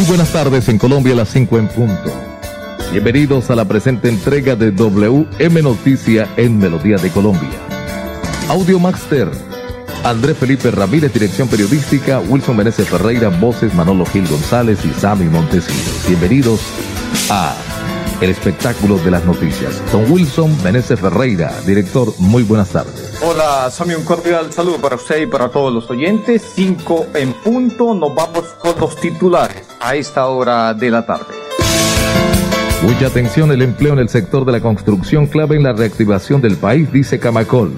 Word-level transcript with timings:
Muy 0.00 0.08
buenas 0.08 0.32
tardes 0.32 0.66
en 0.70 0.78
Colombia 0.78 1.12
a 1.12 1.16
las 1.16 1.28
5 1.28 1.58
en 1.58 1.68
punto. 1.68 2.10
Bienvenidos 2.90 3.50
a 3.50 3.54
la 3.54 3.66
presente 3.66 4.08
entrega 4.08 4.56
de 4.56 4.70
WM 4.70 5.62
Noticia 5.62 6.26
en 6.38 6.56
Melodía 6.56 6.96
de 6.96 7.10
Colombia. 7.10 7.50
Audio 8.48 8.78
Master, 8.78 9.28
André 10.02 10.34
Felipe 10.34 10.70
Ramírez, 10.70 11.12
dirección 11.12 11.48
periodística, 11.48 12.18
Wilson 12.18 12.56
Meneses 12.56 12.88
Ferreira, 12.88 13.28
voces 13.28 13.74
Manolo 13.74 14.06
Gil 14.06 14.26
González 14.26 14.78
y 14.86 14.98
Sammy 14.98 15.26
Montesinos. 15.26 16.06
Bienvenidos 16.08 16.62
a 17.28 17.54
el 18.20 18.30
espectáculo 18.30 18.98
de 18.98 19.10
las 19.10 19.24
noticias. 19.24 19.82
Don 19.92 20.10
Wilson 20.10 20.56
Meneses 20.62 21.00
Ferreira, 21.00 21.52
director, 21.66 22.12
muy 22.18 22.42
buenas 22.42 22.70
tardes. 22.70 23.18
Hola, 23.22 23.70
Sammy, 23.70 23.94
un 23.94 24.04
cordial 24.04 24.52
saludo 24.52 24.78
para 24.78 24.96
usted 24.96 25.22
y 25.22 25.26
para 25.26 25.48
todos 25.48 25.72
los 25.72 25.90
oyentes. 25.90 26.42
5 26.54 27.06
en 27.14 27.32
punto, 27.32 27.94
nos 27.94 28.14
vamos 28.14 28.44
con 28.58 28.78
los 28.78 28.96
titulares 28.96 29.66
a 29.80 29.94
esta 29.94 30.26
hora 30.26 30.74
de 30.74 30.90
la 30.90 31.06
tarde. 31.06 31.34
Mucha 32.82 33.08
atención, 33.08 33.52
el 33.52 33.62
empleo 33.62 33.92
en 33.92 33.98
el 33.98 34.08
sector 34.08 34.44
de 34.44 34.52
la 34.52 34.60
construcción 34.60 35.26
clave 35.26 35.56
en 35.56 35.64
la 35.64 35.72
reactivación 35.72 36.40
del 36.40 36.56
país, 36.56 36.90
dice 36.90 37.18
Camacol. 37.18 37.72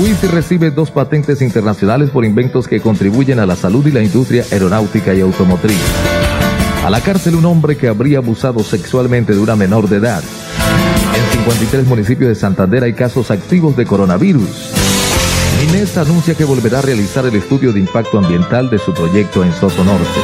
UIS 0.00 0.30
recibe 0.30 0.70
dos 0.70 0.90
patentes 0.90 1.42
internacionales 1.42 2.10
por 2.10 2.24
inventos 2.24 2.68
que 2.68 2.80
contribuyen 2.80 3.40
a 3.40 3.46
la 3.46 3.56
salud 3.56 3.84
y 3.86 3.90
la 3.90 4.02
industria 4.02 4.44
aeronáutica 4.52 5.14
y 5.14 5.20
automotriz. 5.20 5.78
A 6.84 6.90
la 6.90 7.00
cárcel 7.00 7.34
un 7.34 7.44
hombre 7.44 7.76
que 7.76 7.88
habría 7.88 8.18
abusado 8.18 8.60
sexualmente 8.60 9.34
de 9.34 9.40
una 9.40 9.56
menor 9.56 9.88
de 9.88 9.96
edad. 9.96 10.22
En 11.14 11.38
53 11.38 11.86
municipios 11.86 12.28
de 12.28 12.34
Santander 12.34 12.84
hay 12.84 12.94
casos 12.94 13.30
activos 13.30 13.76
de 13.76 13.84
coronavirus. 13.84 14.72
Inés 15.68 15.96
anuncia 15.98 16.34
que 16.34 16.44
volverá 16.44 16.78
a 16.78 16.82
realizar 16.82 17.26
el 17.26 17.34
estudio 17.34 17.72
de 17.72 17.80
impacto 17.80 18.18
ambiental 18.18 18.70
de 18.70 18.78
su 18.78 18.94
proyecto 18.94 19.44
en 19.44 19.52
Soto 19.52 19.84
Norte. 19.84 20.20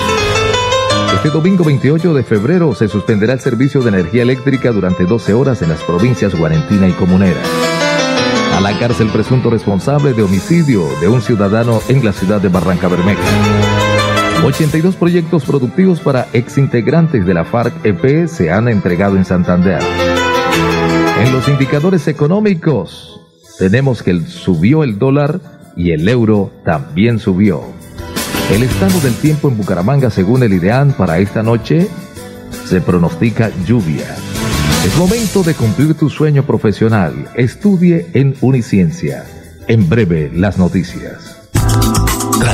Este 1.15 1.31
domingo 1.31 1.65
28 1.65 2.15
de 2.15 2.23
febrero 2.23 2.75
se 2.75 2.89
suspenderá 2.89 3.33
el 3.33 3.41
servicio 3.41 3.81
de 3.83 3.89
energía 3.89 4.23
eléctrica 4.23 4.71
durante 4.71 5.05
12 5.05 5.35
horas 5.35 5.63
en 5.63 5.71
las 5.71 5.83
provincias 5.83 6.35
Guarentina 6.35 6.89
y 6.89 6.93
Comunera. 6.93 7.41
A 8.55 8.61
la 8.61 8.79
cárcel 8.79 9.09
presunto 9.09 9.51
responsable 9.51 10.13
de 10.13 10.23
homicidio 10.23 10.87
de 11.01 11.09
un 11.09 11.21
ciudadano 11.21 11.81
en 11.89 12.05
la 12.05 12.13
ciudad 12.13 12.41
de 12.41 12.49
Barranca 12.49 12.89
Bermeja. 12.89 13.23
82 14.45 14.97
proyectos 14.97 15.45
productivos 15.45 16.01
para 16.01 16.27
exintegrantes 16.35 17.25
de 17.25 17.33
la 17.33 17.47
FARC-EP 17.47 18.29
se 18.29 18.53
han 18.53 18.69
entregado 18.69 19.17
en 19.17 19.25
Santander. 19.25 19.81
En 21.19 21.33
los 21.33 21.49
indicadores 21.49 22.07
económicos, 22.09 23.23
tenemos 23.59 24.03
que 24.03 24.21
subió 24.21 24.85
el 24.85 24.99
dólar 24.99 25.41
y 25.77 25.93
el 25.93 26.07
euro 26.07 26.53
también 26.63 27.19
subió. 27.19 27.63
El 28.53 28.63
estado 28.63 29.01
del 29.01 29.15
tiempo 29.15 29.49
en 29.49 29.57
Bucaramanga, 29.57 30.11
según 30.11 30.43
el 30.43 30.53
IDEAN, 30.53 30.93
para 30.93 31.19
esta 31.21 31.43
noche 31.43 31.89
se 32.67 32.83
pronostica 32.83 33.51
lluvia. 33.65 34.15
Es 34.85 34.95
momento 34.99 35.43
de 35.43 35.55
cumplir 35.55 35.95
tu 35.95 36.11
sueño 36.11 36.45
profesional. 36.45 37.15
Estudie 37.35 38.09
en 38.13 38.37
Uniciencia. 38.43 39.25
En 39.69 39.89
breve, 39.89 40.31
las 40.35 40.59
noticias. 40.59 41.44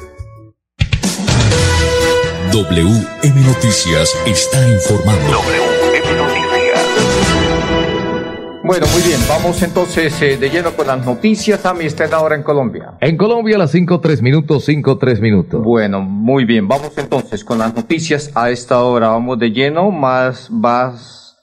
WM 2.51 3.45
Noticias 3.45 4.13
está 4.25 4.67
informando. 4.67 5.31
WM 5.31 6.17
Noticias. 6.17 6.85
Bueno, 8.61 8.87
muy 8.87 9.01
bien, 9.03 9.21
vamos 9.29 9.61
entonces 9.63 10.21
eh, 10.21 10.35
de 10.35 10.49
lleno 10.49 10.73
con 10.73 10.87
las 10.87 11.05
noticias. 11.05 11.61
Sammy 11.61 11.85
está 11.85 12.03
en 12.03 12.13
ahora 12.13 12.35
en 12.35 12.43
Colombia. 12.43 12.95
En 12.99 13.15
Colombia 13.15 13.55
a 13.55 13.59
las 13.59 13.71
5, 13.71 14.01
3 14.01 14.21
minutos, 14.21 14.65
5, 14.65 14.97
3 14.97 15.21
minutos. 15.21 15.63
Bueno, 15.63 16.01
muy 16.01 16.43
bien, 16.43 16.67
vamos 16.67 16.91
entonces 16.97 17.45
con 17.45 17.57
las 17.57 17.73
noticias 17.73 18.31
a 18.35 18.49
esta 18.49 18.83
hora. 18.83 19.07
Vamos 19.07 19.39
de 19.39 19.51
lleno, 19.51 19.89
más, 19.89 20.51
más, 20.51 21.37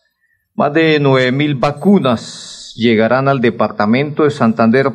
más 0.54 0.74
de 0.74 1.00
nueve 1.00 1.32
mil 1.32 1.54
vacunas 1.54 2.74
llegarán 2.76 3.28
al 3.28 3.40
departamento 3.40 4.24
de 4.24 4.30
Santander. 4.30 4.92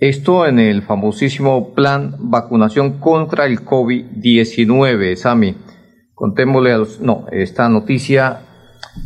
Esto 0.00 0.46
en 0.46 0.58
el 0.58 0.82
famosísimo 0.82 1.74
plan 1.74 2.16
vacunación 2.18 3.00
contra 3.00 3.44
el 3.44 3.60
COVID-19, 3.60 5.14
Sami. 5.16 5.56
Contémosle 6.14 6.72
a 6.72 6.78
los... 6.78 7.00
No, 7.00 7.26
esta 7.30 7.68
noticia, 7.68 8.40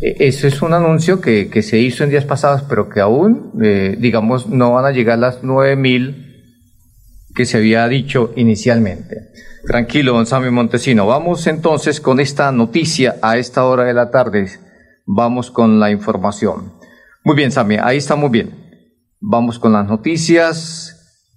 eh, 0.01 0.15
ese 0.21 0.47
es 0.47 0.63
un 0.63 0.73
anuncio 0.73 1.21
que, 1.21 1.51
que, 1.51 1.63
se 1.63 1.79
hizo 1.79 2.05
en 2.05 2.11
días 2.11 2.25
pasados, 2.25 2.63
pero 2.69 2.89
que 2.89 3.01
aún, 3.01 3.53
eh, 3.61 3.97
digamos, 3.99 4.49
no 4.49 4.73
van 4.75 4.85
a 4.85 4.93
llegar 4.93 5.19
las 5.19 5.43
nueve 5.43 5.75
mil 5.75 6.25
que 7.35 7.45
se 7.45 7.57
había 7.57 7.89
dicho 7.89 8.33
inicialmente. 8.37 9.33
Tranquilo, 9.67 10.13
don 10.13 10.27
Sammy 10.27 10.51
Montesino. 10.51 11.07
Vamos 11.07 11.49
entonces 11.49 12.01
con 12.01 12.21
esta 12.21 12.53
noticia 12.53 13.17
a 13.21 13.37
esta 13.37 13.65
hora 13.65 13.83
de 13.83 13.95
la 13.95 14.13
tarde. 14.13 14.49
Vamos 15.07 15.51
con 15.51 15.81
la 15.81 15.91
información. 15.91 16.73
Muy 17.25 17.35
bien, 17.35 17.51
Sammy, 17.51 17.79
ahí 17.83 17.97
está 17.97 18.15
muy 18.15 18.29
bien. 18.29 18.64
Vamos 19.27 19.59
con 19.59 19.73
las 19.73 19.87
noticias 19.87 21.31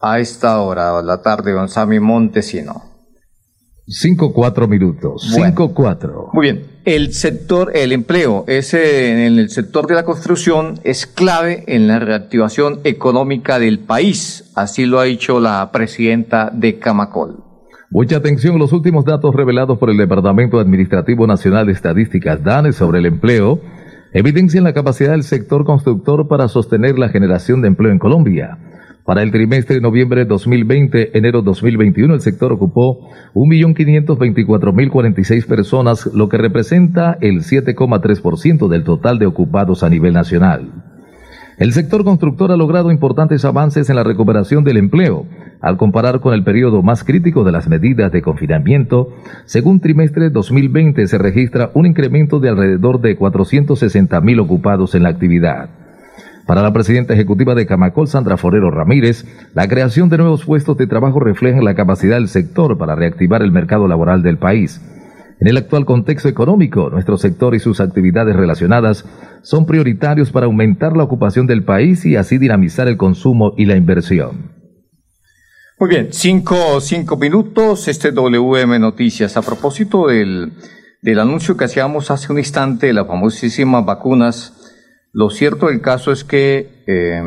a 0.00 0.18
esta 0.18 0.60
hora 0.60 0.96
de 0.96 1.04
la 1.04 1.22
tarde, 1.22 1.52
don 1.52 1.68
Sammy 1.68 2.00
Montesino. 2.00 2.82
5, 3.86 4.32
4 4.32 4.66
minutos. 4.66 5.30
5, 5.32 5.74
4. 5.74 6.30
Muy 6.32 6.42
bien. 6.42 6.66
El 6.84 7.12
sector, 7.12 7.70
el 7.76 7.92
empleo, 7.92 8.44
ese 8.48 9.26
en 9.26 9.38
el 9.38 9.48
sector 9.50 9.86
de 9.86 9.94
la 9.94 10.04
construcción 10.04 10.80
es 10.82 11.06
clave 11.06 11.62
en 11.68 11.86
la 11.86 12.00
reactivación 12.00 12.80
económica 12.82 13.60
del 13.60 13.78
país. 13.78 14.50
Así 14.56 14.84
lo 14.84 14.98
ha 14.98 15.04
dicho 15.04 15.38
la 15.38 15.70
presidenta 15.70 16.50
de 16.52 16.80
Camacol. 16.80 17.44
Mucha 17.90 18.16
atención, 18.16 18.58
los 18.58 18.72
últimos 18.72 19.04
datos 19.04 19.32
revelados 19.34 19.78
por 19.78 19.88
el 19.88 19.96
Departamento 19.96 20.58
Administrativo 20.58 21.28
Nacional 21.28 21.66
de 21.66 21.72
Estadísticas 21.72 22.42
DANE 22.42 22.72
sobre 22.72 22.98
el 22.98 23.06
empleo 23.06 23.60
evidencian 24.12 24.64
la 24.64 24.72
capacidad 24.72 25.12
del 25.12 25.22
sector 25.22 25.64
constructor 25.64 26.26
para 26.28 26.48
sostener 26.48 26.98
la 26.98 27.08
generación 27.08 27.62
de 27.62 27.68
empleo 27.68 27.92
en 27.92 27.98
Colombia. 27.98 28.58
Para 29.04 29.22
el 29.22 29.30
trimestre 29.30 29.76
de 29.76 29.80
noviembre 29.80 30.20
de 30.20 30.26
2020, 30.26 31.16
enero 31.16 31.40
2021, 31.40 32.12
el 32.12 32.20
sector 32.20 32.52
ocupó 32.52 33.08
1.524.046 33.32 35.46
personas, 35.46 36.10
lo 36.12 36.28
que 36.28 36.36
representa 36.36 37.16
el 37.22 37.38
7,3% 37.38 38.68
del 38.68 38.84
total 38.84 39.18
de 39.18 39.24
ocupados 39.24 39.82
a 39.82 39.88
nivel 39.88 40.12
nacional. 40.12 40.87
El 41.58 41.72
sector 41.72 42.04
constructor 42.04 42.52
ha 42.52 42.56
logrado 42.56 42.92
importantes 42.92 43.44
avances 43.44 43.90
en 43.90 43.96
la 43.96 44.04
recuperación 44.04 44.62
del 44.62 44.76
empleo, 44.76 45.26
al 45.60 45.76
comparar 45.76 46.20
con 46.20 46.32
el 46.32 46.44
periodo 46.44 46.82
más 46.82 47.02
crítico 47.02 47.42
de 47.42 47.50
las 47.50 47.68
medidas 47.68 48.12
de 48.12 48.22
confinamiento. 48.22 49.08
Según 49.44 49.80
trimestre 49.80 50.30
2020 50.30 51.04
se 51.08 51.18
registra 51.18 51.72
un 51.74 51.86
incremento 51.86 52.38
de 52.38 52.50
alrededor 52.50 53.00
de 53.00 53.16
460 53.16 54.20
mil 54.20 54.38
ocupados 54.38 54.94
en 54.94 55.02
la 55.02 55.08
actividad. 55.08 55.70
Para 56.46 56.62
la 56.62 56.72
presidenta 56.72 57.14
ejecutiva 57.14 57.56
de 57.56 57.66
Camacol, 57.66 58.06
Sandra 58.06 58.36
Forero 58.36 58.70
Ramírez, 58.70 59.26
la 59.52 59.66
creación 59.66 60.08
de 60.08 60.18
nuevos 60.18 60.44
puestos 60.44 60.76
de 60.76 60.86
trabajo 60.86 61.18
refleja 61.18 61.60
la 61.60 61.74
capacidad 61.74 62.16
del 62.16 62.28
sector 62.28 62.78
para 62.78 62.94
reactivar 62.94 63.42
el 63.42 63.50
mercado 63.50 63.88
laboral 63.88 64.22
del 64.22 64.38
país. 64.38 64.80
En 65.40 65.46
el 65.46 65.56
actual 65.56 65.84
contexto 65.84 66.28
económico, 66.28 66.90
nuestro 66.90 67.16
sector 67.16 67.54
y 67.54 67.60
sus 67.60 67.80
actividades 67.80 68.34
relacionadas 68.34 69.04
son 69.42 69.66
prioritarios 69.66 70.32
para 70.32 70.46
aumentar 70.46 70.96
la 70.96 71.04
ocupación 71.04 71.46
del 71.46 71.64
país 71.64 72.04
y 72.04 72.16
así 72.16 72.38
dinamizar 72.38 72.88
el 72.88 72.96
consumo 72.96 73.52
y 73.56 73.66
la 73.66 73.76
inversión. 73.76 74.52
Muy 75.78 75.90
bien, 75.90 76.08
cinco, 76.10 76.80
cinco 76.80 77.16
minutos, 77.16 77.86
este 77.86 78.10
WM 78.10 78.80
Noticias. 78.80 79.36
A 79.36 79.42
propósito 79.42 80.08
del, 80.08 80.54
del 81.02 81.20
anuncio 81.20 81.56
que 81.56 81.66
hacíamos 81.66 82.10
hace 82.10 82.32
un 82.32 82.38
instante 82.38 82.88
de 82.88 82.94
las 82.94 83.06
famosísimas 83.06 83.84
vacunas, 83.84 84.54
lo 85.12 85.30
cierto 85.30 85.68
del 85.68 85.80
caso 85.80 86.10
es 86.10 86.24
que 86.24 86.82
eh, 86.88 87.22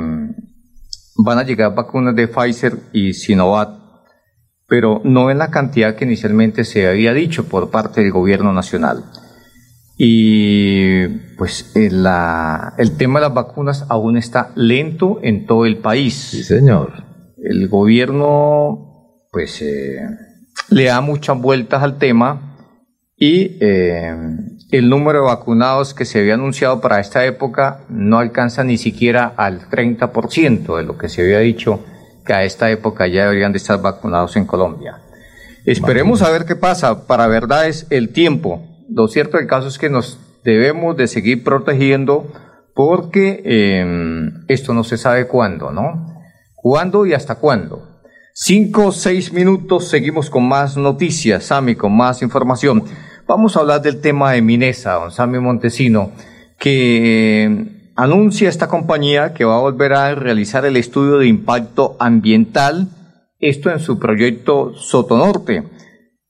van 1.15 1.37
a 1.37 1.43
llegar 1.43 1.73
vacunas 1.73 2.13
de 2.13 2.27
Pfizer 2.27 2.77
y 2.91 3.13
Sinovac 3.13 3.80
pero 4.71 5.01
no 5.03 5.29
en 5.29 5.37
la 5.37 5.51
cantidad 5.51 5.95
que 5.95 6.05
inicialmente 6.05 6.63
se 6.63 6.87
había 6.87 7.13
dicho 7.13 7.49
por 7.49 7.71
parte 7.71 7.99
del 7.99 8.13
gobierno 8.13 8.53
nacional. 8.53 9.03
Y 9.97 11.07
pues 11.37 11.75
el, 11.75 12.03
la, 12.03 12.73
el 12.77 12.95
tema 12.95 13.19
de 13.19 13.25
las 13.25 13.33
vacunas 13.33 13.85
aún 13.89 14.15
está 14.15 14.53
lento 14.55 15.19
en 15.23 15.45
todo 15.45 15.65
el 15.65 15.79
país. 15.79 16.13
Sí, 16.13 16.43
señor. 16.45 17.03
El 17.35 17.67
gobierno 17.67 19.25
pues 19.29 19.61
eh, 19.61 20.07
le 20.69 20.85
da 20.85 21.01
muchas 21.01 21.37
vueltas 21.37 21.83
al 21.83 21.97
tema 21.97 22.55
y 23.17 23.57
eh, 23.59 24.15
el 24.71 24.87
número 24.87 25.19
de 25.19 25.25
vacunados 25.25 25.93
que 25.93 26.05
se 26.05 26.19
había 26.19 26.35
anunciado 26.35 26.79
para 26.79 27.01
esta 27.01 27.25
época 27.25 27.81
no 27.89 28.19
alcanza 28.19 28.63
ni 28.63 28.77
siquiera 28.77 29.33
al 29.35 29.67
30% 29.69 30.77
de 30.77 30.83
lo 30.83 30.97
que 30.97 31.09
se 31.09 31.23
había 31.23 31.39
dicho 31.39 31.83
que 32.25 32.33
a 32.33 32.43
esta 32.43 32.69
época 32.69 33.07
ya 33.07 33.23
deberían 33.23 33.51
de 33.51 33.57
estar 33.57 33.81
vacunados 33.81 34.35
en 34.35 34.45
Colombia. 34.45 34.99
Esperemos 35.65 36.21
a 36.21 36.31
ver 36.31 36.45
qué 36.45 36.55
pasa. 36.55 37.05
Para 37.05 37.27
verdad 37.27 37.67
es 37.67 37.85
el 37.89 38.09
tiempo. 38.09 38.67
Lo 38.89 39.07
cierto 39.07 39.37
del 39.37 39.47
caso 39.47 39.67
es 39.67 39.77
que 39.77 39.89
nos 39.89 40.19
debemos 40.43 40.97
de 40.97 41.07
seguir 41.07 41.43
protegiendo 41.43 42.31
porque 42.73 43.41
em, 43.45 44.43
esto 44.47 44.73
no 44.73 44.83
se 44.83 44.97
sabe 44.97 45.27
cuándo, 45.27 45.71
¿no? 45.71 46.23
¿Cuándo 46.55 47.05
y 47.05 47.13
hasta 47.13 47.35
cuándo? 47.35 48.01
Cinco 48.33 48.87
o 48.87 48.91
seis 48.91 49.33
minutos, 49.33 49.87
seguimos 49.87 50.29
con 50.29 50.47
más 50.47 50.77
noticias, 50.77 51.43
Sami, 51.45 51.75
con 51.75 51.95
más 51.95 52.21
información. 52.21 52.83
Vamos 53.27 53.55
a 53.55 53.59
hablar 53.59 53.81
del 53.81 54.01
tema 54.01 54.31
de 54.31 54.41
Minesa, 54.41 54.93
don 54.93 55.11
Sami 55.11 55.39
Montesino, 55.39 56.11
que 56.57 57.43
em, 57.43 57.80
anuncia 58.01 58.49
esta 58.49 58.67
compañía 58.67 59.33
que 59.33 59.45
va 59.45 59.57
a 59.57 59.61
volver 59.61 59.93
a 59.93 60.15
realizar 60.15 60.65
el 60.65 60.75
estudio 60.75 61.19
de 61.19 61.27
impacto 61.27 61.97
ambiental, 61.99 62.87
esto 63.39 63.69
en 63.69 63.79
su 63.79 63.99
proyecto 63.99 64.73
Sotonorte. 64.73 65.69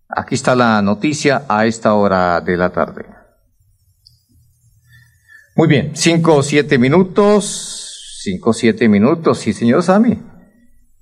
Aquí 0.09 0.35
está 0.35 0.53
la 0.53 0.81
noticia 0.81 1.43
a 1.47 1.65
esta 1.65 1.93
hora 1.93 2.41
de 2.41 2.57
la 2.57 2.71
tarde. 2.71 3.05
Muy 5.55 5.69
bien, 5.69 5.91
cinco 5.93 6.35
o 6.35 6.43
siete 6.43 6.77
minutos, 6.77 8.19
cinco 8.21 8.49
o 8.49 8.53
siete 8.53 8.89
minutos, 8.89 9.39
sí 9.39 9.53
señor 9.53 9.81
Sami. 9.81 10.19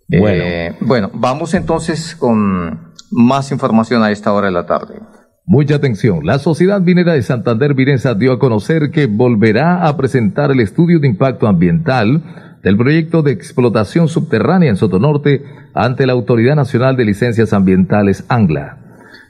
Bueno. 0.08 0.44
Eh, 0.44 0.76
bueno, 0.82 1.10
vamos 1.14 1.56
entonces 1.56 2.16
con 2.16 2.94
más 3.10 3.52
información 3.52 4.04
a 4.04 4.12
esta 4.12 4.32
hora 4.34 4.48
de 4.48 4.54
la 4.54 4.68
tarde. 4.68 5.00
Mucha 5.52 5.78
atención. 5.78 6.28
La 6.28 6.38
Sociedad 6.38 6.80
Minera 6.80 7.14
de 7.14 7.24
Santander 7.24 7.74
Vinesa 7.74 8.14
dio 8.14 8.34
a 8.34 8.38
conocer 8.38 8.92
que 8.92 9.08
volverá 9.08 9.88
a 9.88 9.98
presentar 9.98 10.52
el 10.52 10.60
estudio 10.60 11.00
de 11.00 11.08
impacto 11.08 11.48
ambiental 11.48 12.22
del 12.62 12.78
proyecto 12.78 13.24
de 13.24 13.32
explotación 13.32 14.10
subterránea 14.10 14.70
en 14.70 14.76
Sotonorte 14.76 15.44
ante 15.74 16.06
la 16.06 16.14
Autoridad 16.14 16.56
Nacional 16.56 16.98
de 16.98 17.06
Licencias 17.06 17.52
Ambientales 17.52 18.26
ANGLA. 18.30 18.78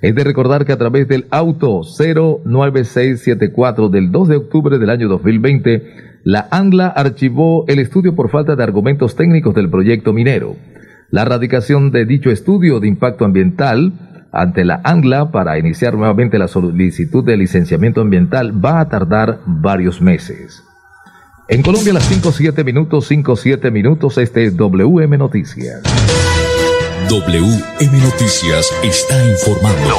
Es 0.02 0.14
de 0.14 0.26
recordar 0.26 0.66
que 0.66 0.74
a 0.74 0.78
través 0.78 1.08
del 1.08 1.26
auto 1.32 1.84
09674 1.84 3.88
del 3.88 4.12
2 4.12 4.28
de 4.28 4.36
octubre 4.36 4.78
del 4.78 4.90
año 4.90 5.08
2020, 5.08 6.20
la 6.26 6.50
ANGLA 6.52 6.88
archivó 6.88 7.64
el 7.70 7.80
estudio 7.80 8.14
por 8.14 8.30
falta 8.30 8.58
de 8.58 8.64
argumentos 8.64 9.16
técnicos 9.16 9.56
del 9.56 9.70
proyecto 9.70 10.12
minero. 10.12 10.58
La 11.12 11.24
radicación 11.24 11.92
de 11.92 12.06
dicho 12.06 12.30
estudio 12.30 12.82
de 12.82 12.90
impacto 12.90 13.24
ambiental 13.24 13.94
ante 14.32 14.66
la 14.66 14.82
ANGLA 14.84 15.32
para 15.32 15.58
iniciar 15.58 15.96
nuevamente 15.96 16.38
la 16.38 16.48
solicitud 16.48 17.24
de 17.24 17.38
licenciamiento 17.38 18.02
ambiental 18.02 18.54
va 18.64 18.80
a 18.80 18.90
tardar 18.90 19.40
varios 19.46 20.02
meses. 20.02 20.64
En 21.48 21.64
Colombia 21.64 21.94
las 21.94 22.12
5-7 22.12 22.64
minutos, 22.64 23.10
5-7 23.10 23.72
minutos, 23.72 24.18
este 24.20 24.46
es 24.46 24.56
WM 24.56 25.18
Noticias. 25.18 25.82
WM 27.10 28.00
Noticias 28.04 28.72
está 28.84 29.26
informando. 29.26 29.96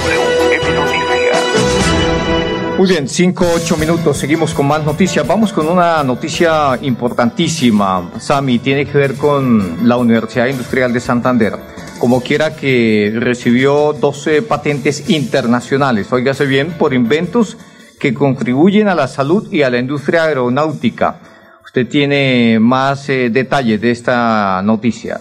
Muy 2.79 2.89
bien, 2.89 3.09
5-8 3.09 3.77
minutos, 3.79 4.17
seguimos 4.17 4.55
con 4.55 4.67
más 4.67 4.83
noticias. 4.85 5.27
Vamos 5.27 5.53
con 5.53 5.69
una 5.69 6.03
noticia 6.03 6.79
importantísima, 6.81 8.11
Sami, 8.19 8.59
tiene 8.59 8.87
que 8.87 8.97
ver 8.97 9.17
con 9.17 9.87
la 9.87 9.97
Universidad 9.97 10.47
Industrial 10.47 10.91
de 10.93 11.01
Santander 11.01 11.70
como 12.01 12.23
quiera 12.23 12.57
que 12.57 13.13
recibió 13.15 13.93
12 13.93 14.43
patentes 14.43 15.11
internacionales, 15.11 16.11
óigase 16.13 16.47
bien, 16.47 16.73
por 16.79 16.95
inventos 16.95 17.59
que 18.01 18.15
contribuyen 18.15 18.89
a 18.89 18.95
la 18.95 19.07
salud 19.07 19.47
y 19.53 19.63
a 19.63 19.71
la 19.71 19.79
industria 19.79 20.25
aeronáutica. 20.25 21.21
Usted 21.63 21.87
tiene 21.87 22.59
más 22.59 23.09
eh, 23.11 23.29
detalles 23.31 23.83
de 23.83 23.91
esta 23.91 24.63
noticia. 24.65 25.21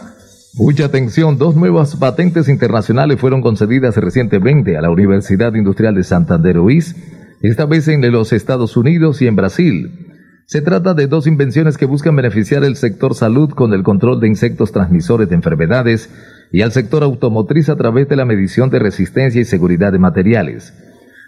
Mucha 0.53 0.86
atención, 0.86 1.38
dos 1.38 1.55
nuevas 1.55 1.98
patentes 1.98 2.48
internacionales 2.48 3.19
fueron 3.19 3.41
concedidas 3.41 3.98
recientemente 3.98 4.77
a 4.77 4.81
la 4.81 4.89
Universidad 4.89 5.53
Industrial 5.53 5.93
de 5.93 6.03
Santander 6.03 6.59
UIS, 6.59 6.95
esta 7.41 7.65
vez 7.65 7.89
en 7.89 8.09
los 8.09 8.31
Estados 8.31 8.77
Unidos 8.77 9.21
y 9.21 9.27
en 9.27 9.36
Brasil. 9.36 10.09
Se 10.45 10.62
trata 10.62 10.93
de 10.93 11.07
dos 11.07 11.27
invenciones 11.27 11.77
que 11.77 11.86
buscan 11.86 12.15
beneficiar 12.15 12.63
el 12.63 12.77
sector 12.77 13.13
salud 13.13 13.51
con 13.51 13.74
el 13.74 13.83
control 13.83 14.19
de 14.19 14.29
insectos 14.29 14.71
transmisores 14.71 15.29
de 15.29 15.36
enfermedades 15.36 16.09
y 16.51 16.62
al 16.62 16.72
sector 16.72 17.03
automotriz 17.03 17.70
a 17.70 17.75
través 17.75 18.10
de 18.10 18.15
la 18.15 18.25
medición 18.25 18.70
de 18.70 18.79
resistencia 18.79 19.41
y 19.41 19.46
seguridad 19.46 19.91
de 19.91 20.00
materiales. 20.00 20.74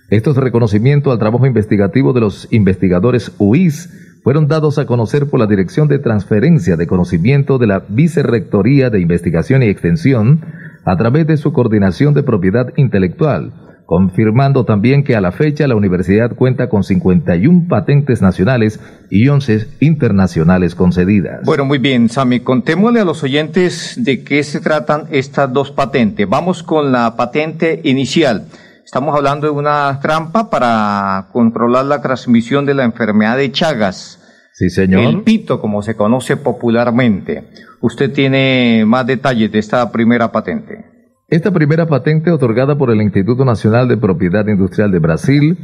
Estos 0.09 0.35
reconocimientos 0.35 1.13
al 1.13 1.19
trabajo 1.19 1.45
investigativo 1.45 2.11
de 2.13 2.21
los 2.21 2.47
investigadores 2.51 3.31
UIS 3.37 4.19
fueron 4.23 4.47
dados 4.47 4.77
a 4.77 4.85
conocer 4.85 5.27
por 5.27 5.39
la 5.39 5.47
Dirección 5.47 5.87
de 5.87 5.99
Transferencia 5.99 6.75
de 6.75 6.85
Conocimiento 6.85 7.57
de 7.57 7.67
la 7.67 7.85
Vicerrectoría 7.87 8.89
de 8.89 8.99
Investigación 8.99 9.63
y 9.63 9.67
Extensión 9.67 10.41
a 10.85 10.97
través 10.97 11.27
de 11.27 11.37
su 11.37 11.53
coordinación 11.53 12.13
de 12.13 12.23
propiedad 12.23 12.73
intelectual, 12.75 13.53
confirmando 13.91 14.63
también 14.63 15.03
que 15.03 15.17
a 15.17 15.19
la 15.19 15.33
fecha 15.33 15.67
la 15.67 15.75
universidad 15.75 16.33
cuenta 16.33 16.69
con 16.69 16.85
51 16.85 17.65
patentes 17.67 18.21
nacionales 18.21 18.79
y 19.09 19.27
11 19.27 19.67
internacionales 19.81 20.75
concedidas. 20.75 21.41
Bueno, 21.43 21.65
muy 21.65 21.77
bien, 21.77 22.07
Sami, 22.07 22.39
contémosle 22.39 23.01
a 23.01 23.03
los 23.03 23.21
oyentes 23.21 24.01
de 24.01 24.23
qué 24.23 24.43
se 24.43 24.61
tratan 24.61 25.07
estas 25.11 25.51
dos 25.51 25.71
patentes. 25.71 26.25
Vamos 26.29 26.63
con 26.63 26.93
la 26.93 27.17
patente 27.17 27.81
inicial. 27.83 28.45
Estamos 28.85 29.13
hablando 29.13 29.47
de 29.47 29.51
una 29.51 29.99
trampa 30.01 30.49
para 30.49 31.27
controlar 31.33 31.83
la 31.83 32.01
transmisión 32.01 32.65
de 32.65 32.75
la 32.75 32.85
enfermedad 32.85 33.35
de 33.35 33.51
Chagas. 33.51 34.21
Sí, 34.53 34.69
señor. 34.69 35.03
El 35.03 35.23
pito, 35.23 35.59
como 35.59 35.81
se 35.81 35.97
conoce 35.97 36.37
popularmente. 36.37 37.43
Usted 37.81 38.13
tiene 38.13 38.85
más 38.87 39.05
detalles 39.05 39.51
de 39.51 39.59
esta 39.59 39.91
primera 39.91 40.31
patente. 40.31 40.90
Esta 41.31 41.49
primera 41.51 41.87
patente 41.87 42.29
otorgada 42.29 42.77
por 42.77 42.91
el 42.91 43.01
Instituto 43.01 43.45
Nacional 43.45 43.87
de 43.87 43.95
Propiedad 43.95 44.45
Industrial 44.49 44.91
de 44.91 44.99
Brasil 44.99 45.57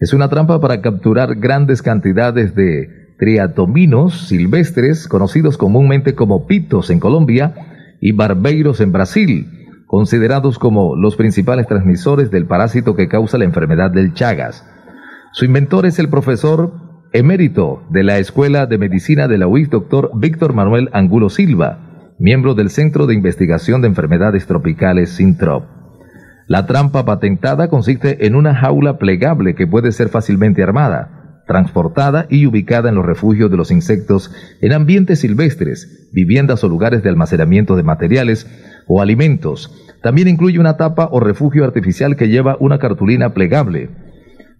es 0.00 0.14
una 0.14 0.30
trampa 0.30 0.62
para 0.62 0.80
capturar 0.80 1.34
grandes 1.34 1.82
cantidades 1.82 2.54
de 2.54 2.88
triatominos 3.18 4.28
silvestres, 4.28 5.08
conocidos 5.08 5.58
comúnmente 5.58 6.14
como 6.14 6.46
pitos 6.46 6.88
en 6.88 7.00
Colombia 7.00 7.54
y 8.00 8.12
barbeiros 8.12 8.80
en 8.80 8.92
Brasil, 8.92 9.84
considerados 9.86 10.58
como 10.58 10.96
los 10.96 11.16
principales 11.16 11.66
transmisores 11.66 12.30
del 12.30 12.46
parásito 12.46 12.96
que 12.96 13.08
causa 13.08 13.36
la 13.36 13.44
enfermedad 13.44 13.90
del 13.90 14.14
Chagas. 14.14 14.66
Su 15.32 15.44
inventor 15.44 15.84
es 15.84 15.98
el 15.98 16.08
profesor 16.08 16.72
emérito 17.12 17.82
de 17.90 18.04
la 18.04 18.16
Escuela 18.16 18.64
de 18.64 18.78
Medicina 18.78 19.28
de 19.28 19.36
la 19.36 19.48
UIS, 19.48 19.68
doctor 19.68 20.12
Víctor 20.14 20.54
Manuel 20.54 20.88
Angulo 20.94 21.28
Silva, 21.28 21.89
miembro 22.20 22.54
del 22.54 22.68
Centro 22.68 23.06
de 23.06 23.14
Investigación 23.14 23.80
de 23.80 23.88
Enfermedades 23.88 24.46
Tropicales 24.46 25.08
Sintrop. 25.08 25.64
La 26.46 26.66
trampa 26.66 27.06
patentada 27.06 27.68
consiste 27.68 28.26
en 28.26 28.34
una 28.34 28.54
jaula 28.54 28.98
plegable 28.98 29.54
que 29.54 29.66
puede 29.66 29.90
ser 29.90 30.10
fácilmente 30.10 30.62
armada, 30.62 31.42
transportada 31.46 32.26
y 32.28 32.46
ubicada 32.46 32.90
en 32.90 32.96
los 32.96 33.06
refugios 33.06 33.50
de 33.50 33.56
los 33.56 33.70
insectos 33.70 34.30
en 34.60 34.74
ambientes 34.74 35.20
silvestres, 35.20 36.10
viviendas 36.12 36.62
o 36.62 36.68
lugares 36.68 37.02
de 37.02 37.08
almacenamiento 37.08 37.74
de 37.74 37.84
materiales 37.84 38.46
o 38.86 39.00
alimentos. 39.00 39.74
También 40.02 40.28
incluye 40.28 40.58
una 40.58 40.76
tapa 40.76 41.08
o 41.10 41.20
refugio 41.20 41.64
artificial 41.64 42.16
que 42.16 42.28
lleva 42.28 42.58
una 42.60 42.78
cartulina 42.78 43.32
plegable 43.32 43.88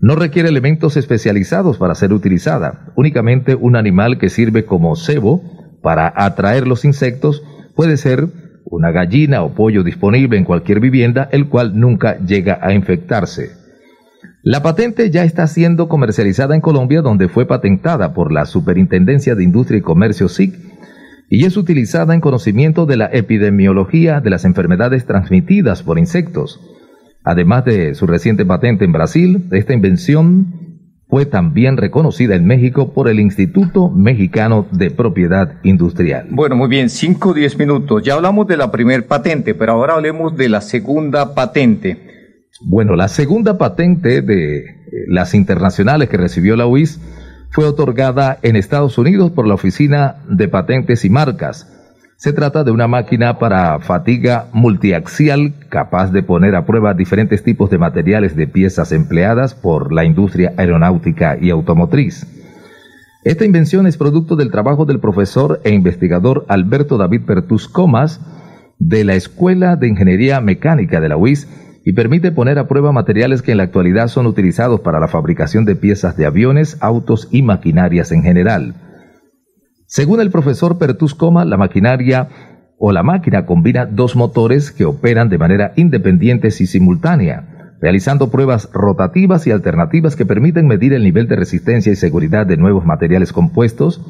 no 0.02 0.14
requiere 0.14 0.48
elementos 0.48 0.96
especializados 0.96 1.76
para 1.76 1.94
ser 1.94 2.14
utilizada. 2.14 2.86
Únicamente 2.96 3.54
un 3.54 3.76
animal 3.76 4.16
que 4.16 4.30
sirve 4.30 4.64
como 4.64 4.96
cebo 4.96 5.59
para 5.82 6.12
atraer 6.14 6.66
los 6.66 6.84
insectos 6.84 7.42
puede 7.74 7.96
ser 7.96 8.28
una 8.64 8.90
gallina 8.90 9.42
o 9.42 9.54
pollo 9.54 9.82
disponible 9.82 10.38
en 10.38 10.44
cualquier 10.44 10.80
vivienda, 10.80 11.28
el 11.32 11.48
cual 11.48 11.78
nunca 11.78 12.18
llega 12.18 12.58
a 12.62 12.72
infectarse. 12.72 13.50
La 14.42 14.62
patente 14.62 15.10
ya 15.10 15.24
está 15.24 15.46
siendo 15.46 15.88
comercializada 15.88 16.54
en 16.54 16.60
Colombia, 16.60 17.02
donde 17.02 17.28
fue 17.28 17.46
patentada 17.46 18.14
por 18.14 18.32
la 18.32 18.46
Superintendencia 18.46 19.34
de 19.34 19.44
Industria 19.44 19.78
y 19.78 19.82
Comercio 19.82 20.28
SIC 20.28 20.54
y 21.28 21.44
es 21.44 21.56
utilizada 21.56 22.14
en 22.14 22.20
conocimiento 22.20 22.86
de 22.86 22.96
la 22.96 23.10
epidemiología 23.12 24.20
de 24.20 24.30
las 24.30 24.44
enfermedades 24.44 25.06
transmitidas 25.06 25.82
por 25.82 25.98
insectos. 25.98 26.60
Además 27.22 27.64
de 27.64 27.94
su 27.94 28.06
reciente 28.06 28.44
patente 28.44 28.84
en 28.84 28.92
Brasil, 28.92 29.46
esta 29.52 29.74
invención 29.74 30.69
fue 31.10 31.26
también 31.26 31.76
reconocida 31.76 32.36
en 32.36 32.46
México 32.46 32.92
por 32.92 33.08
el 33.08 33.18
Instituto 33.18 33.90
Mexicano 33.90 34.66
de 34.70 34.90
Propiedad 34.92 35.54
Industrial. 35.64 36.28
Bueno, 36.30 36.54
muy 36.54 36.68
bien, 36.68 36.88
5 36.88 37.30
o 37.30 37.34
10 37.34 37.58
minutos. 37.58 38.02
Ya 38.04 38.14
hablamos 38.14 38.46
de 38.46 38.56
la 38.56 38.70
primera 38.70 39.02
patente, 39.06 39.54
pero 39.54 39.72
ahora 39.72 39.94
hablemos 39.94 40.36
de 40.36 40.48
la 40.48 40.60
segunda 40.60 41.34
patente. 41.34 42.46
Bueno, 42.62 42.94
la 42.94 43.08
segunda 43.08 43.58
patente 43.58 44.22
de 44.22 44.58
eh, 44.58 44.66
las 45.08 45.34
internacionales 45.34 46.08
que 46.08 46.16
recibió 46.16 46.54
la 46.54 46.66
UIS 46.66 47.00
fue 47.50 47.64
otorgada 47.64 48.38
en 48.42 48.54
Estados 48.54 48.96
Unidos 48.96 49.32
por 49.32 49.48
la 49.48 49.54
Oficina 49.54 50.22
de 50.28 50.46
Patentes 50.46 51.04
y 51.04 51.10
Marcas 51.10 51.79
se 52.20 52.34
trata 52.34 52.64
de 52.64 52.70
una 52.70 52.86
máquina 52.86 53.38
para 53.38 53.78
fatiga 53.78 54.48
multiaxial 54.52 55.54
capaz 55.70 56.12
de 56.12 56.22
poner 56.22 56.54
a 56.54 56.66
prueba 56.66 56.92
diferentes 56.92 57.42
tipos 57.42 57.70
de 57.70 57.78
materiales 57.78 58.36
de 58.36 58.46
piezas 58.46 58.92
empleadas 58.92 59.54
por 59.54 59.90
la 59.90 60.04
industria 60.04 60.52
aeronáutica 60.58 61.38
y 61.40 61.48
automotriz. 61.48 62.26
Esta 63.24 63.46
invención 63.46 63.86
es 63.86 63.96
producto 63.96 64.36
del 64.36 64.50
trabajo 64.50 64.84
del 64.84 65.00
profesor 65.00 65.62
e 65.64 65.70
investigador 65.70 66.44
Alberto 66.48 66.98
David 66.98 67.22
Pertus 67.22 67.68
Comas 67.68 68.20
de 68.78 69.02
la 69.04 69.14
Escuela 69.14 69.76
de 69.76 69.88
Ingeniería 69.88 70.42
Mecánica 70.42 71.00
de 71.00 71.08
la 71.08 71.16
UIS 71.16 71.48
y 71.86 71.94
permite 71.94 72.32
poner 72.32 72.58
a 72.58 72.68
prueba 72.68 72.92
materiales 72.92 73.40
que 73.40 73.52
en 73.52 73.56
la 73.56 73.64
actualidad 73.64 74.08
son 74.08 74.26
utilizados 74.26 74.80
para 74.80 75.00
la 75.00 75.08
fabricación 75.08 75.64
de 75.64 75.74
piezas 75.74 76.18
de 76.18 76.26
aviones, 76.26 76.76
autos 76.82 77.28
y 77.30 77.40
maquinarias 77.40 78.12
en 78.12 78.22
general. 78.22 78.89
Según 79.90 80.20
el 80.20 80.30
profesor 80.30 80.78
Pertus 80.78 81.16
Coma, 81.16 81.44
la 81.44 81.56
maquinaria 81.56 82.28
o 82.78 82.92
la 82.92 83.02
máquina 83.02 83.44
combina 83.44 83.86
dos 83.86 84.14
motores 84.14 84.70
que 84.70 84.84
operan 84.84 85.28
de 85.28 85.36
manera 85.36 85.72
independiente 85.74 86.46
y 86.46 86.52
simultánea, 86.52 87.74
realizando 87.80 88.30
pruebas 88.30 88.70
rotativas 88.72 89.48
y 89.48 89.50
alternativas 89.50 90.14
que 90.14 90.24
permiten 90.24 90.68
medir 90.68 90.92
el 90.92 91.02
nivel 91.02 91.26
de 91.26 91.34
resistencia 91.34 91.90
y 91.90 91.96
seguridad 91.96 92.46
de 92.46 92.56
nuevos 92.56 92.86
materiales 92.86 93.32
compuestos, 93.32 94.00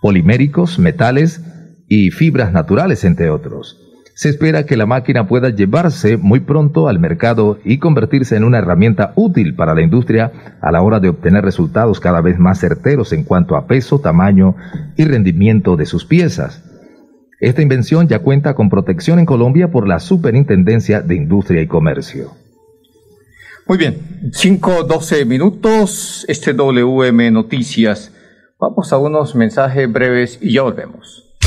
poliméricos, 0.00 0.78
metales 0.78 1.44
y 1.88 2.12
fibras 2.12 2.52
naturales, 2.52 3.02
entre 3.02 3.28
otros. 3.28 3.91
Se 4.22 4.28
espera 4.28 4.66
que 4.66 4.76
la 4.76 4.86
máquina 4.86 5.26
pueda 5.26 5.48
llevarse 5.48 6.16
muy 6.16 6.38
pronto 6.38 6.86
al 6.86 7.00
mercado 7.00 7.58
y 7.64 7.78
convertirse 7.78 8.36
en 8.36 8.44
una 8.44 8.58
herramienta 8.58 9.12
útil 9.16 9.56
para 9.56 9.74
la 9.74 9.82
industria 9.82 10.58
a 10.60 10.70
la 10.70 10.80
hora 10.80 11.00
de 11.00 11.08
obtener 11.08 11.44
resultados 11.44 11.98
cada 11.98 12.20
vez 12.20 12.38
más 12.38 12.60
certeros 12.60 13.12
en 13.12 13.24
cuanto 13.24 13.56
a 13.56 13.66
peso, 13.66 13.98
tamaño 13.98 14.54
y 14.96 15.06
rendimiento 15.06 15.76
de 15.76 15.86
sus 15.86 16.04
piezas. 16.04 16.62
Esta 17.40 17.62
invención 17.62 18.06
ya 18.06 18.20
cuenta 18.20 18.54
con 18.54 18.70
protección 18.70 19.18
en 19.18 19.26
Colombia 19.26 19.72
por 19.72 19.88
la 19.88 19.98
Superintendencia 19.98 21.00
de 21.00 21.16
Industria 21.16 21.60
y 21.60 21.66
Comercio. 21.66 22.30
Muy 23.66 23.76
bien, 23.76 24.30
5-12 24.30 25.26
minutos, 25.26 26.24
este 26.28 26.52
WM 26.54 27.28
Noticias. 27.32 28.12
Vamos 28.60 28.92
a 28.92 28.98
unos 28.98 29.34
mensajes 29.34 29.92
breves 29.92 30.38
y 30.40 30.52
ya 30.52 30.62
volvemos. 30.62 31.31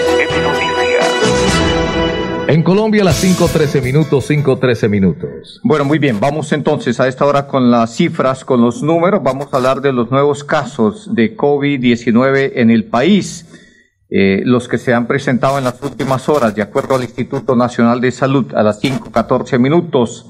En 2.51 2.63
Colombia 2.63 3.03
las 3.05 3.23
5.13 3.23 3.81
minutos, 3.81 4.29
5.13 4.29 4.89
minutos. 4.89 5.61
Bueno, 5.63 5.85
muy 5.85 5.99
bien, 5.99 6.19
vamos 6.19 6.51
entonces 6.51 6.99
a 6.99 7.07
esta 7.07 7.25
hora 7.25 7.47
con 7.47 7.71
las 7.71 7.95
cifras, 7.95 8.43
con 8.43 8.59
los 8.59 8.83
números. 8.83 9.23
Vamos 9.23 9.53
a 9.53 9.55
hablar 9.55 9.79
de 9.79 9.93
los 9.93 10.11
nuevos 10.11 10.43
casos 10.43 11.15
de 11.15 11.37
COVID-19 11.37 12.51
en 12.55 12.69
el 12.69 12.83
país, 12.83 13.45
eh, 14.09 14.41
los 14.43 14.67
que 14.67 14.77
se 14.77 14.93
han 14.93 15.07
presentado 15.07 15.59
en 15.59 15.63
las 15.63 15.81
últimas 15.81 16.27
horas, 16.27 16.53
de 16.53 16.61
acuerdo 16.61 16.95
al 16.95 17.03
Instituto 17.03 17.55
Nacional 17.55 18.01
de 18.01 18.11
Salud, 18.11 18.53
a 18.53 18.63
las 18.63 18.83
5.14 18.83 19.57
minutos. 19.57 20.25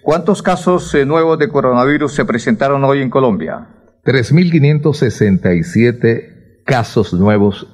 ¿Cuántos 0.00 0.40
casos 0.40 0.94
eh, 0.94 1.04
nuevos 1.04 1.38
de 1.38 1.50
coronavirus 1.50 2.10
se 2.10 2.24
presentaron 2.24 2.82
hoy 2.84 3.02
en 3.02 3.10
Colombia? 3.10 3.66
3.567 4.02 6.62
casos 6.64 7.12
nuevos 7.12 7.66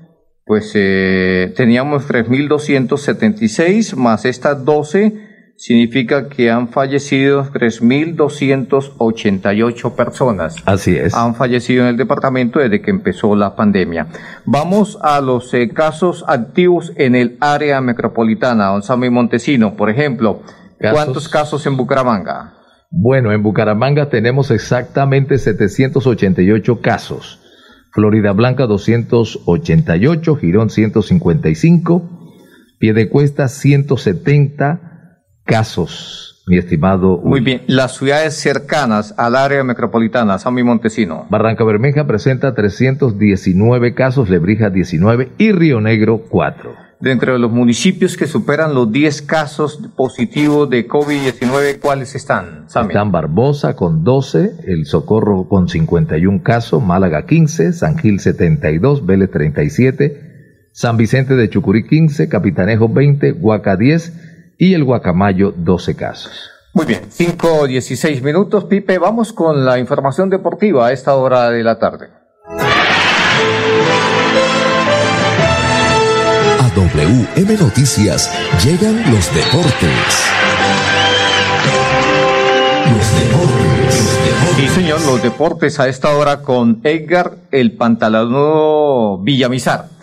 pues 0.46 0.72
eh, 0.74 1.52
teníamos 1.54 2.08
3.276 2.08 3.94
más 3.94 4.24
estas 4.24 4.64
12 4.64 5.34
significa 5.56 6.28
que 6.30 6.50
han 6.50 6.68
fallecido 6.68 7.44
3.288 7.44 9.94
personas. 9.94 10.56
Así 10.64 10.96
es. 10.96 11.14
Han 11.14 11.34
fallecido 11.34 11.82
en 11.82 11.88
el 11.90 11.98
departamento 11.98 12.58
desde 12.58 12.80
que 12.80 12.90
empezó 12.90 13.36
la 13.36 13.54
pandemia. 13.54 14.06
Vamos 14.46 14.98
a 15.02 15.20
los 15.20 15.52
eh, 15.52 15.68
casos 15.68 16.24
activos 16.26 16.94
en 16.96 17.14
el 17.14 17.36
área 17.40 17.82
metropolitana, 17.82 18.68
don 18.68 18.82
Sammy 18.82 19.10
Montesino, 19.10 19.76
por 19.76 19.90
ejemplo. 19.90 20.40
¿Cuántos 20.80 21.28
casos 21.28 21.66
en 21.66 21.76
Bucaramanga? 21.76 22.54
Bueno, 22.90 23.30
en 23.30 23.42
Bucaramanga 23.42 24.08
tenemos 24.08 24.50
exactamente 24.50 25.36
788 25.36 26.80
casos. 26.80 27.43
Florida 27.94 28.32
Blanca 28.32 28.66
288, 28.66 30.36
Girón 30.36 30.68
155, 30.68 32.10
Piedecuesta 32.80 33.46
170, 33.46 35.20
casos, 35.44 36.42
mi 36.48 36.58
estimado. 36.58 37.18
Muy 37.18 37.38
bien, 37.40 37.62
las 37.68 37.96
ciudades 37.96 38.34
cercanas 38.34 39.14
al 39.16 39.36
área 39.36 39.62
metropolitana, 39.62 40.40
San 40.40 40.54
Montesino. 40.54 41.26
Barranca 41.30 41.62
Bermeja 41.62 42.04
presenta 42.04 42.52
319 42.52 43.94
casos, 43.94 44.28
Lebrija 44.28 44.70
19 44.70 45.30
y 45.38 45.52
Río 45.52 45.80
Negro 45.80 46.24
4. 46.28 46.83
Dentro 47.04 47.34
de 47.34 47.38
los 47.38 47.52
municipios 47.52 48.16
que 48.16 48.26
superan 48.26 48.74
los 48.74 48.90
10 48.90 49.20
casos 49.20 49.78
positivos 49.94 50.70
de 50.70 50.88
COVID-19, 50.88 51.78
¿cuáles 51.78 52.14
están? 52.14 52.64
Están 52.64 53.12
Barbosa 53.12 53.76
con 53.76 54.04
12, 54.04 54.54
El 54.66 54.86
Socorro 54.86 55.46
con 55.46 55.68
51 55.68 56.42
casos, 56.42 56.82
Málaga 56.82 57.26
15, 57.26 57.74
San 57.74 57.98
Gil 57.98 58.20
72, 58.20 59.04
Vélez 59.04 59.30
37, 59.30 60.70
San 60.72 60.96
Vicente 60.96 61.36
de 61.36 61.50
Chucurí 61.50 61.86
15, 61.86 62.30
Capitanejo 62.30 62.88
20, 62.88 63.32
Huaca 63.32 63.76
10, 63.76 64.54
y 64.56 64.72
el 64.72 64.84
guacamayo 64.84 65.52
12 65.54 65.96
casos. 65.96 66.32
Muy 66.72 66.86
bien, 66.86 67.02
5 67.06 67.66
16 67.66 68.22
minutos, 68.22 68.64
Pipe. 68.64 68.96
Vamos 68.98 69.34
con 69.34 69.66
la 69.66 69.78
información 69.78 70.30
deportiva 70.30 70.86
a 70.86 70.92
esta 70.92 71.14
hora 71.16 71.50
de 71.50 71.62
la 71.64 71.78
tarde. 71.78 72.23
WM 76.74 77.56
Noticias 77.56 78.28
llegan 78.64 78.96
los 79.12 79.32
deportes. 79.32 80.24
Los 82.92 83.14
deportes. 83.20 84.18
Sí, 84.56 84.68
señor, 84.68 85.00
los 85.02 85.22
deportes 85.22 85.78
a 85.78 85.86
esta 85.86 86.10
hora 86.16 86.42
con 86.42 86.80
Edgar 86.82 87.36
el 87.52 87.72
Pantalanudo 87.72 89.18
Villamizar. 89.18 89.94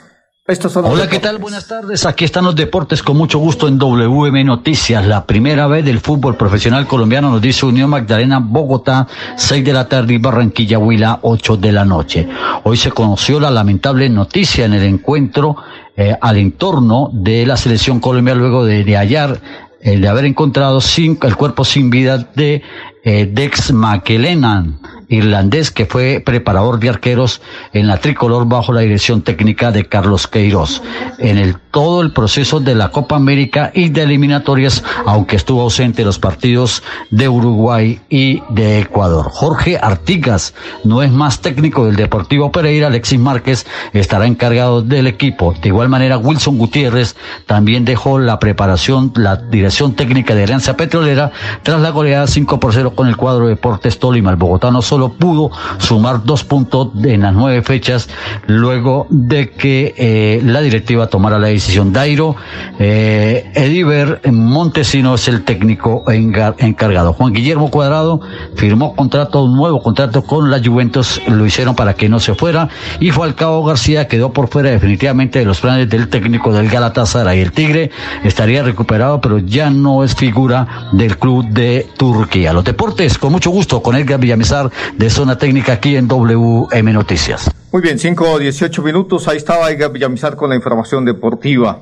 Hola, 0.84 1.08
¿qué 1.08 1.20
tal? 1.20 1.38
Buenas 1.38 1.68
tardes. 1.68 2.06
Aquí 2.06 2.26
están 2.26 2.44
los 2.44 2.56
deportes 2.56 3.04
con 3.04 3.16
mucho 3.16 3.40
gusto 3.40 3.68
en 3.70 3.78
WM 3.78 4.44
Noticias. 4.44 5.06
La 5.06 5.26
primera 5.26 5.68
vez 5.68 5.86
del 5.86 6.00
fútbol 6.00 6.36
profesional 6.36 6.88
colombiano 6.88 7.30
nos 7.30 7.42
dice 7.42 7.66
Unión 7.66 7.90
Magdalena, 7.90 8.40
Bogotá, 8.40 9.08
6 9.38 9.64
de 9.64 9.72
la 9.72 9.88
tarde 9.88 10.16
y 10.16 10.18
Barranquilla, 10.18 10.78
Huila, 10.78 11.20
8 11.22 11.58
de 11.58 11.72
la 11.72 11.86
noche. 11.86 12.28
Hoy 12.64 12.76
se 12.76 12.92
conoció 12.92 13.40
la 13.40 13.50
lamentable 13.50 14.10
noticia 14.10 14.66
en 14.66 14.74
el 14.74 14.84
encuentro 14.84 15.56
eh, 15.98 16.16
al 16.22 16.38
entorno 16.38 17.10
de 17.12 17.46
la 17.46 17.58
selección 17.58 18.00
colombiana 18.00 18.40
luego 18.40 18.66
de, 18.66 18.84
de 18.84 18.96
hallar 18.98 19.42
el 19.82 19.98
eh, 19.98 20.00
de 20.00 20.08
haber 20.08 20.26
encontrado 20.26 20.80
sin, 20.80 21.18
el 21.24 21.36
cuerpo 21.36 21.66
sin 21.66 21.90
vida 21.90 22.18
de 22.36 22.62
eh, 23.04 23.30
Dex 23.32 23.74
McElennan, 23.74 24.80
irlandés 25.08 25.72
que 25.72 25.86
fue 25.86 26.22
preparador 26.26 26.80
de 26.80 26.90
arqueros 26.90 27.42
en 27.74 27.88
la 27.88 27.98
tricolor 27.98 28.48
bajo 28.48 28.74
la 28.74 28.82
dirección 28.82 29.22
técnica 29.22 29.72
de 29.72 29.86
Carlos 29.86 30.28
Queiroz. 30.28 30.82
En 31.18 31.38
el 31.38 31.58
todo 31.72 32.02
el 32.02 32.12
proceso 32.12 32.60
de 32.60 32.76
la 32.76 32.90
Copa 32.90 33.16
América 33.16 33.72
y 33.74 33.90
de 33.90 34.04
eliminatorias, 34.04 34.84
aunque 35.06 35.38
estuvo 35.38 35.62
ausente 35.62 36.02
en 36.02 36.08
los 36.08 36.20
partidos 36.20 36.84
de 37.10 37.30
Uruguay 37.30 38.02
y 38.10 38.44
de 38.50 38.80
Ecuador. 38.80 39.30
Jorge 39.32 39.78
Artigas 39.82 40.54
no 40.84 41.02
es 41.02 41.12
más 41.12 41.40
técnico 41.40 41.86
del 41.86 41.96
Deportivo 41.96 42.52
Pereira, 42.52 42.88
Alexis 42.88 43.20
Márquez 43.20 43.66
estará 43.94 44.28
encargado 44.28 44.82
del 44.82 45.08
equipo. 45.08 45.56
De 45.62 45.70
igual 45.70 45.90
manera, 45.90 46.18
Wilson 46.18 46.58
Gutiérrez 46.58 47.16
también 47.46 47.86
dejó 47.86 48.20
la 48.20 48.38
preparación, 48.38 49.14
la 49.16 49.38
dirección 49.38 49.94
técnica 49.96 50.36
de 50.36 50.44
Alianza 50.44 50.76
Petrolera 50.76 51.32
tras 51.64 51.82
la 51.82 51.92
goleada 51.92 52.28
5 52.28 52.60
por 52.60 52.74
0 52.74 52.91
con 52.96 53.08
el 53.08 53.18
cuadro 53.18 53.46
de 53.46 53.52
Deportes 53.52 54.00
Tolima. 54.00 54.32
El 54.32 54.38
bogotano 54.38 54.82
solo 54.82 55.10
pudo 55.10 55.52
sumar 55.78 56.24
dos 56.24 56.44
puntos 56.44 56.90
en 57.04 57.22
las 57.22 57.34
nueve 57.34 57.62
fechas 57.62 58.10
luego 58.48 59.08
de 59.10 59.50
que 59.52 59.94
eh, 59.98 60.42
la 60.44 60.62
directiva 60.62 61.08
tomara 61.08 61.40
la 61.40 61.48
decisión. 61.48 61.94
Dairo 61.94 62.36
eh, 62.80 63.52
Ediver 63.56 64.22
Montesino 64.32 65.16
es 65.16 65.28
el 65.28 65.44
técnico 65.44 66.04
encargado. 66.10 67.14
Juan 67.14 67.34
Guillermo 67.34 67.70
Cuadrado 67.70 68.22
firmó 68.56 68.96
contrato, 68.96 69.44
un 69.44 69.56
nuevo 69.56 69.82
contrato 69.82 70.24
con 70.24 70.50
la 70.50 70.62
Juventus, 70.64 71.22
lo 71.28 71.46
hicieron 71.46 71.76
para 71.76 71.94
que 71.94 72.10
no 72.10 72.20
se 72.20 72.36
fuera 72.36 72.70
y 73.00 73.12
Falcao 73.12 73.64
García 73.64 74.08
quedó 74.08 74.34
por 74.34 74.48
fuera 74.48 74.72
definitivamente 74.72 75.40
de 75.40 75.46
los 75.46 75.60
planes 75.60 75.90
del 75.90 76.10
técnico 76.10 76.54
del 76.54 76.70
Galatasaray. 76.70 77.40
El 77.40 77.52
Tigre 77.52 77.92
estaría 78.24 78.64
recuperado, 78.64 79.22
pero 79.22 79.40
ya 79.40 79.70
no 79.70 80.04
es 80.04 80.16
figura 80.16 80.90
del 80.92 81.18
club 81.18 81.46
de 81.48 81.88
Turquía. 81.98 82.54
Los 82.54 82.64
deportes, 82.82 83.20
con 83.20 83.32
mucho 83.32 83.52
gusto, 83.52 83.84
con 83.84 83.96
Edgar 83.96 84.20
Villamizar 84.20 84.72
de 84.98 85.12
Zona 85.12 85.38
Técnica 85.38 85.74
aquí 85.74 85.96
en 85.98 86.08
WM 86.08 86.94
Noticias. 86.94 87.52
Muy 87.72 87.80
bien, 87.84 88.00
5 88.00 88.32
o 88.32 88.40
18 88.40 88.82
minutos. 88.82 89.28
Ahí 89.28 89.38
estaba 89.38 89.70
Edgar 89.70 89.92
Villamizar 89.92 90.36
con 90.36 90.50
la 90.50 90.56
información 90.56 91.06
deportiva. 91.06 91.80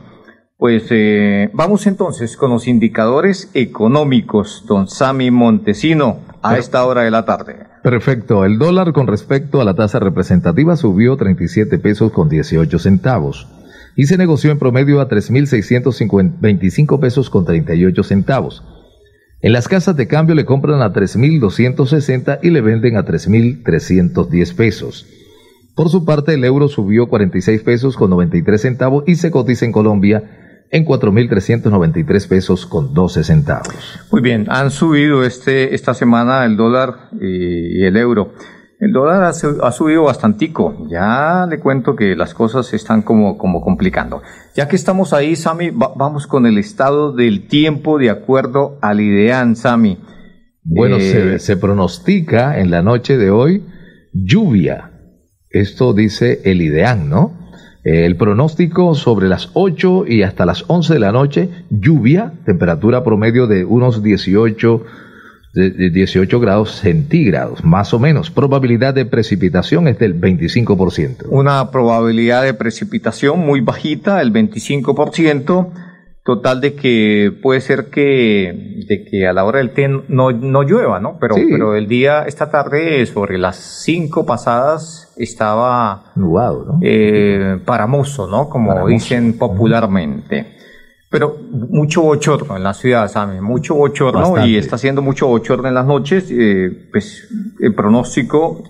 Pues 0.57 0.87
eh, 0.89 1.51
vamos 1.53 1.87
entonces 1.87 2.35
con 2.35 2.51
los 2.51 2.67
indicadores 2.67 3.49
económicos, 3.53 4.65
don 4.67 4.89
Sami 4.89 5.31
Montesino, 5.31 6.19
a 6.41 6.57
esta 6.57 6.83
hora 6.85 7.03
de 7.03 7.11
la 7.11 7.23
tarde. 7.23 7.67
Perfecto. 7.81 8.43
El 8.43 8.59
dólar 8.59 8.91
con 8.91 9.07
respecto 9.07 9.61
a 9.61 9.63
la 9.63 9.75
tasa 9.75 9.99
representativa 9.99 10.75
subió 10.75 11.15
37 11.15 11.79
pesos 11.79 12.11
con 12.11 12.27
18 12.27 12.77
centavos 12.77 13.47
y 13.95 14.07
se 14.07 14.17
negoció 14.17 14.51
en 14.51 14.59
promedio 14.59 14.99
a 14.99 15.07
3.625 15.07 16.99
pesos 16.99 17.29
con 17.29 17.45
38 17.45 18.03
centavos. 18.03 18.65
En 19.41 19.53
las 19.53 19.69
casas 19.69 19.95
de 19.95 20.07
cambio 20.07 20.35
le 20.35 20.43
compran 20.43 20.81
a 20.81 20.91
3.260 20.91 22.39
y 22.43 22.49
le 22.49 22.59
venden 22.59 22.97
a 22.97 23.05
3.310 23.05 24.55
pesos. 24.55 25.05
Por 25.75 25.87
su 25.87 26.03
parte, 26.03 26.33
el 26.33 26.43
euro 26.43 26.67
subió 26.67 27.07
46 27.07 27.61
pesos 27.61 27.95
con 27.95 28.09
93 28.09 28.61
centavos 28.61 29.05
y 29.07 29.15
se 29.15 29.31
cotiza 29.31 29.63
en 29.63 29.71
Colombia 29.71 30.65
en 30.71 30.85
4.393 30.85 32.27
pesos 32.27 32.65
con 32.65 32.93
12 32.93 33.23
centavos. 33.23 33.73
Muy 34.11 34.21
bien, 34.21 34.45
han 34.49 34.71
subido 34.71 35.23
este, 35.23 35.73
esta 35.73 35.93
semana 35.93 36.43
el 36.43 36.57
dólar 36.57 37.09
y 37.21 37.85
el 37.85 37.95
euro. 37.95 38.33
El 38.79 38.93
dólar 38.93 39.23
ha, 39.23 39.71
subido 39.71 40.03
bastantico. 40.03 40.87
Ya 40.89 41.45
le 41.49 41.59
cuento 41.59 41.97
que 41.97 42.15
las 42.15 42.33
cosas 42.33 42.65
se 42.65 42.77
están 42.77 43.01
como, 43.01 43.37
como 43.37 43.61
complicando. 43.61 44.21
Ya 44.55 44.69
que 44.69 44.77
estamos 44.77 45.11
ahí, 45.11 45.35
Sami, 45.35 45.69
vamos 45.69 46.27
con 46.27 46.45
el 46.45 46.57
estado 46.57 47.11
del 47.11 47.47
tiempo 47.47 47.97
de 47.97 48.09
acuerdo 48.09 48.77
al 48.81 49.01
IDEAN, 49.01 49.57
Sami. 49.57 49.97
Bueno, 50.63 50.95
eh, 50.97 51.39
se, 51.39 51.57
pronostica 51.57 52.57
en 52.59 52.71
la 52.71 52.81
noche 52.81 53.17
de 53.17 53.31
hoy 53.31 53.65
lluvia. 54.13 54.91
Esto 55.49 55.93
dice 55.93 56.41
el 56.45 56.61
IDEAN, 56.61 57.09
¿no? 57.09 57.37
El 57.83 58.15
pronóstico 58.15 58.95
sobre 58.95 59.27
las 59.27 59.49
8 59.55 60.05
y 60.07 60.23
hasta 60.23 60.45
las 60.45 60.63
11 60.67 60.93
de 60.93 60.99
la 60.99 61.11
noche, 61.11 61.49
lluvia, 61.69 62.33
temperatura 62.45 63.03
promedio 63.03 63.47
de 63.47 63.65
unos 63.65 64.03
18 64.03 64.85
de 65.53 65.89
18 65.89 66.39
grados 66.39 66.75
centígrados, 66.75 67.63
más 67.63 67.93
o 67.93 67.99
menos. 67.99 68.29
Probabilidad 68.29 68.93
de 68.93 69.05
precipitación 69.05 69.87
es 69.87 69.97
del 69.97 70.19
25%. 70.19 71.25
Una 71.29 71.71
probabilidad 71.71 72.43
de 72.43 72.53
precipitación 72.53 73.39
muy 73.39 73.61
bajita, 73.61 74.21
el 74.21 74.31
25%, 74.31 75.71
total 76.23 76.61
de 76.61 76.75
que 76.75 77.31
puede 77.41 77.61
ser 77.61 77.85
que, 77.85 78.85
de 78.87 79.05
que 79.05 79.25
a 79.25 79.33
la 79.33 79.45
hora 79.45 79.57
del 79.57 79.71
té 79.71 79.87
no, 79.87 80.31
no 80.31 80.61
llueva, 80.61 80.99
¿no? 80.99 81.17
Pero, 81.19 81.35
pero 81.35 81.75
el 81.75 81.87
día, 81.87 82.23
esta 82.27 82.51
tarde, 82.51 83.03
sobre 83.07 83.39
las 83.39 83.55
5 83.83 84.27
pasadas, 84.27 85.11
estaba... 85.17 86.11
Nubado, 86.15 86.65
¿no? 86.65 86.79
Eh, 86.83 87.59
paramoso, 87.65 88.27
¿no? 88.27 88.49
Como 88.49 88.87
dicen 88.87 89.39
popularmente. 89.39 90.58
Pero 91.09 91.37
mucho 91.51 92.03
bochorno 92.03 92.55
en 92.55 92.63
la 92.63 92.73
ciudad, 92.73 93.09
Sammy, 93.09 93.41
mucho 93.41 93.73
bochorno 93.73 94.45
y 94.45 94.57
está 94.57 94.75
haciendo 94.75 95.01
mucho 95.01 95.27
bochorno 95.27 95.67
en 95.67 95.73
las 95.73 95.85
noches. 95.85 96.27
Eh, 96.29 96.89
pues 96.91 97.27
el 97.59 97.73
pronóstico 97.73 98.63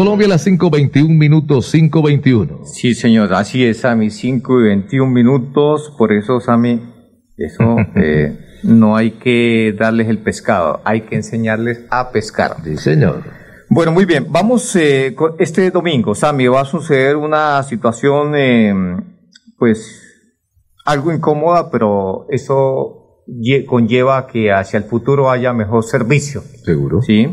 Colombia 0.00 0.28
las 0.28 0.46
5.21 0.46 1.08
minutos, 1.10 1.74
5.21. 1.74 2.64
Sí, 2.64 2.94
señor, 2.94 3.34
así 3.34 3.62
es, 3.66 3.80
Sammy, 3.80 4.08
5 4.08 4.60
y 4.60 4.62
21 4.68 5.10
minutos. 5.12 5.92
Por 5.98 6.14
eso, 6.14 6.40
Sammy, 6.40 6.80
eso 7.36 7.76
eh, 7.96 8.38
no 8.62 8.96
hay 8.96 9.10
que 9.10 9.76
darles 9.78 10.08
el 10.08 10.16
pescado, 10.16 10.80
hay 10.86 11.02
que 11.02 11.16
enseñarles 11.16 11.84
a 11.90 12.12
pescar. 12.12 12.56
Sí, 12.64 12.78
señor. 12.78 13.24
Bueno, 13.68 13.92
muy 13.92 14.06
bien, 14.06 14.24
vamos, 14.30 14.74
eh, 14.74 15.12
con- 15.14 15.34
este 15.38 15.70
domingo, 15.70 16.14
Sammy, 16.14 16.46
va 16.46 16.62
a 16.62 16.64
suceder 16.64 17.16
una 17.16 17.62
situación, 17.62 18.32
eh, 18.36 18.74
pues, 19.58 20.02
algo 20.86 21.12
incómoda, 21.12 21.70
pero 21.70 22.24
eso 22.30 22.99
conlleva 23.66 24.26
que 24.26 24.52
hacia 24.52 24.78
el 24.78 24.84
futuro 24.84 25.30
haya 25.30 25.52
mejor 25.52 25.84
servicio. 25.84 26.42
Seguro. 26.64 27.02
¿Sí? 27.02 27.28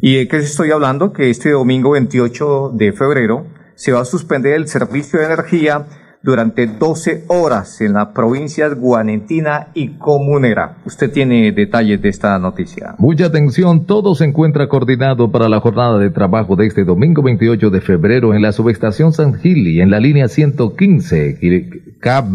¿Y 0.00 0.16
de 0.16 0.28
qué 0.28 0.38
estoy 0.38 0.70
hablando? 0.70 1.12
Que 1.12 1.30
este 1.30 1.50
domingo 1.50 1.92
28 1.92 2.72
de 2.74 2.92
febrero 2.92 3.46
se 3.74 3.92
va 3.92 4.00
a 4.00 4.04
suspender 4.04 4.54
el 4.54 4.68
servicio 4.68 5.18
de 5.18 5.26
energía 5.26 5.86
durante 6.24 6.66
12 6.66 7.24
horas 7.28 7.82
en 7.82 7.92
las 7.92 8.08
provincias 8.08 8.74
Guanentina 8.74 9.68
y 9.74 9.98
Comunera. 9.98 10.78
Usted 10.86 11.12
tiene 11.12 11.52
detalles 11.52 12.00
de 12.00 12.08
esta 12.08 12.38
noticia. 12.38 12.94
Mucha 12.98 13.26
atención, 13.26 13.84
todo 13.84 14.14
se 14.14 14.24
encuentra 14.24 14.66
coordinado 14.68 15.30
para 15.30 15.50
la 15.50 15.60
jornada 15.60 15.98
de 15.98 16.08
trabajo 16.08 16.56
de 16.56 16.66
este 16.66 16.84
domingo 16.84 17.22
28 17.22 17.68
de 17.68 17.80
febrero 17.82 18.32
en 18.32 18.40
la 18.40 18.52
subestación 18.52 19.12
San 19.12 19.34
Gil 19.34 19.68
y 19.68 19.82
en 19.82 19.90
la 19.90 20.00
línea 20.00 20.28
115 20.28 21.38
KB 22.00 22.32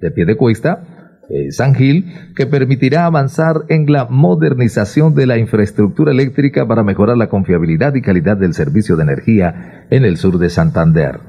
de 0.00 0.10
pie 0.10 0.24
de 0.24 0.36
cuesta, 0.36 0.84
eh, 1.30 1.52
San 1.52 1.74
Gil, 1.74 2.06
que 2.34 2.46
permitirá 2.46 3.04
avanzar 3.04 3.64
en 3.68 3.90
la 3.92 4.06
modernización 4.06 5.14
de 5.14 5.26
la 5.26 5.38
infraestructura 5.38 6.10
eléctrica 6.10 6.66
para 6.66 6.82
mejorar 6.82 7.16
la 7.16 7.28
confiabilidad 7.28 7.94
y 7.94 8.02
calidad 8.02 8.36
del 8.36 8.54
servicio 8.54 8.96
de 8.96 9.02
energía 9.02 9.86
en 9.90 10.04
el 10.04 10.16
sur 10.16 10.38
de 10.38 10.48
Santander. 10.48 11.20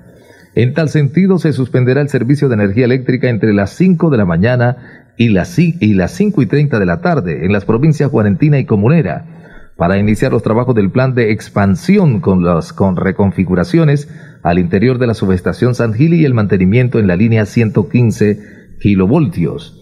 En 0.56 0.74
tal 0.74 0.90
sentido, 0.90 1.38
se 1.38 1.54
suspenderá 1.54 2.02
el 2.02 2.10
servicio 2.10 2.48
de 2.48 2.56
energía 2.56 2.86
eléctrica 2.86 3.30
entre 3.30 3.54
las 3.54 3.72
5 3.72 4.10
de 4.10 4.18
la 4.18 4.26
mañana 4.26 5.06
y 5.18 5.30
las, 5.30 5.60
y 5.60 5.94
las 5.94 6.12
5 6.12 6.42
y 6.42 6.46
30 6.46 6.80
de 6.80 6.86
la 6.86 7.02
tarde 7.02 7.46
en 7.46 7.52
las 7.52 7.66
provincias 7.66 8.10
Guarentina 8.10 8.58
y 8.58 8.66
Comunera 8.66 9.26
para 9.78 9.98
iniciar 9.98 10.32
los 10.34 10.44
trabajos 10.44 10.76
del 10.76 10.92
plan 10.92 11.16
de 11.16 11.32
expansión 11.32 12.20
con 12.20 12.44
las 12.44 12.74
con 12.74 12.98
reconfiguraciones 12.98 14.10
al 14.44 14.60
interior 14.60 14.98
de 14.98 15.08
la 15.08 15.14
subestación 15.14 15.76
San 15.76 15.94
Gil 15.94 16.14
y 16.14 16.26
el 16.26 16.34
mantenimiento 16.34 17.00
en 17.00 17.08
la 17.08 17.16
línea 17.16 17.46
115 17.46 18.78
kilovoltios. 18.82 19.79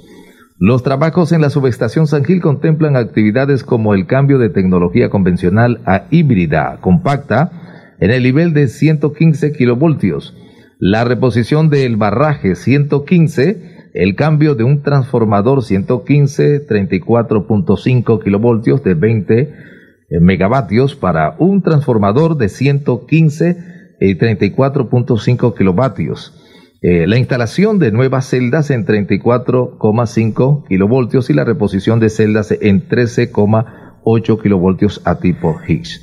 Los 0.60 0.82
trabajos 0.82 1.32
en 1.34 1.42
la 1.42 1.52
subestación 1.52 2.08
San 2.08 2.26
Gil 2.26 2.42
contemplan 2.42 2.96
actividades 2.96 3.64
como 3.64 3.94
el 3.94 4.08
cambio 4.08 4.40
de 4.40 4.50
tecnología 4.50 5.12
convencional 5.12 5.82
a 5.86 6.06
híbrida 6.10 6.80
compacta 6.82 7.96
en 8.00 8.10
el 8.10 8.24
nivel 8.24 8.54
de 8.54 8.68
115 8.68 9.52
kilovoltios, 9.52 10.36
la 10.80 11.04
reposición 11.04 11.70
del 11.70 11.96
barraje 11.96 12.56
115, 12.56 13.92
el 13.94 14.16
cambio 14.16 14.56
de 14.56 14.64
un 14.64 14.82
transformador 14.82 15.64
115 15.64 16.66
34.5 16.68 18.24
kilovoltios 18.24 18.84
de 18.84 18.96
20 18.96 19.40
eh, 19.40 20.20
megavatios 20.22 20.96
para 20.96 21.36
un 21.38 21.62
transformador 21.62 22.36
de 22.36 22.50
115 22.50 23.58
y 24.00 24.16
34.5 24.16 25.56
kilovatios. 25.56 26.47
Eh, 26.82 27.08
la 27.08 27.18
instalación 27.18 27.80
de 27.80 27.92
nuevas 27.92 28.28
celdas 28.28 28.70
en 28.70 28.86
34,5 28.86 30.68
kilovoltios 30.68 31.30
y 31.30 31.34
la 31.34 31.44
reposición 31.44 32.00
de 32.00 32.10
celdas 32.10 32.52
en 32.52 32.88
13,8 32.88 34.42
kilovoltios 34.42 35.02
a 35.06 35.20
tipo 35.20 35.58
Higgs. 35.68 36.02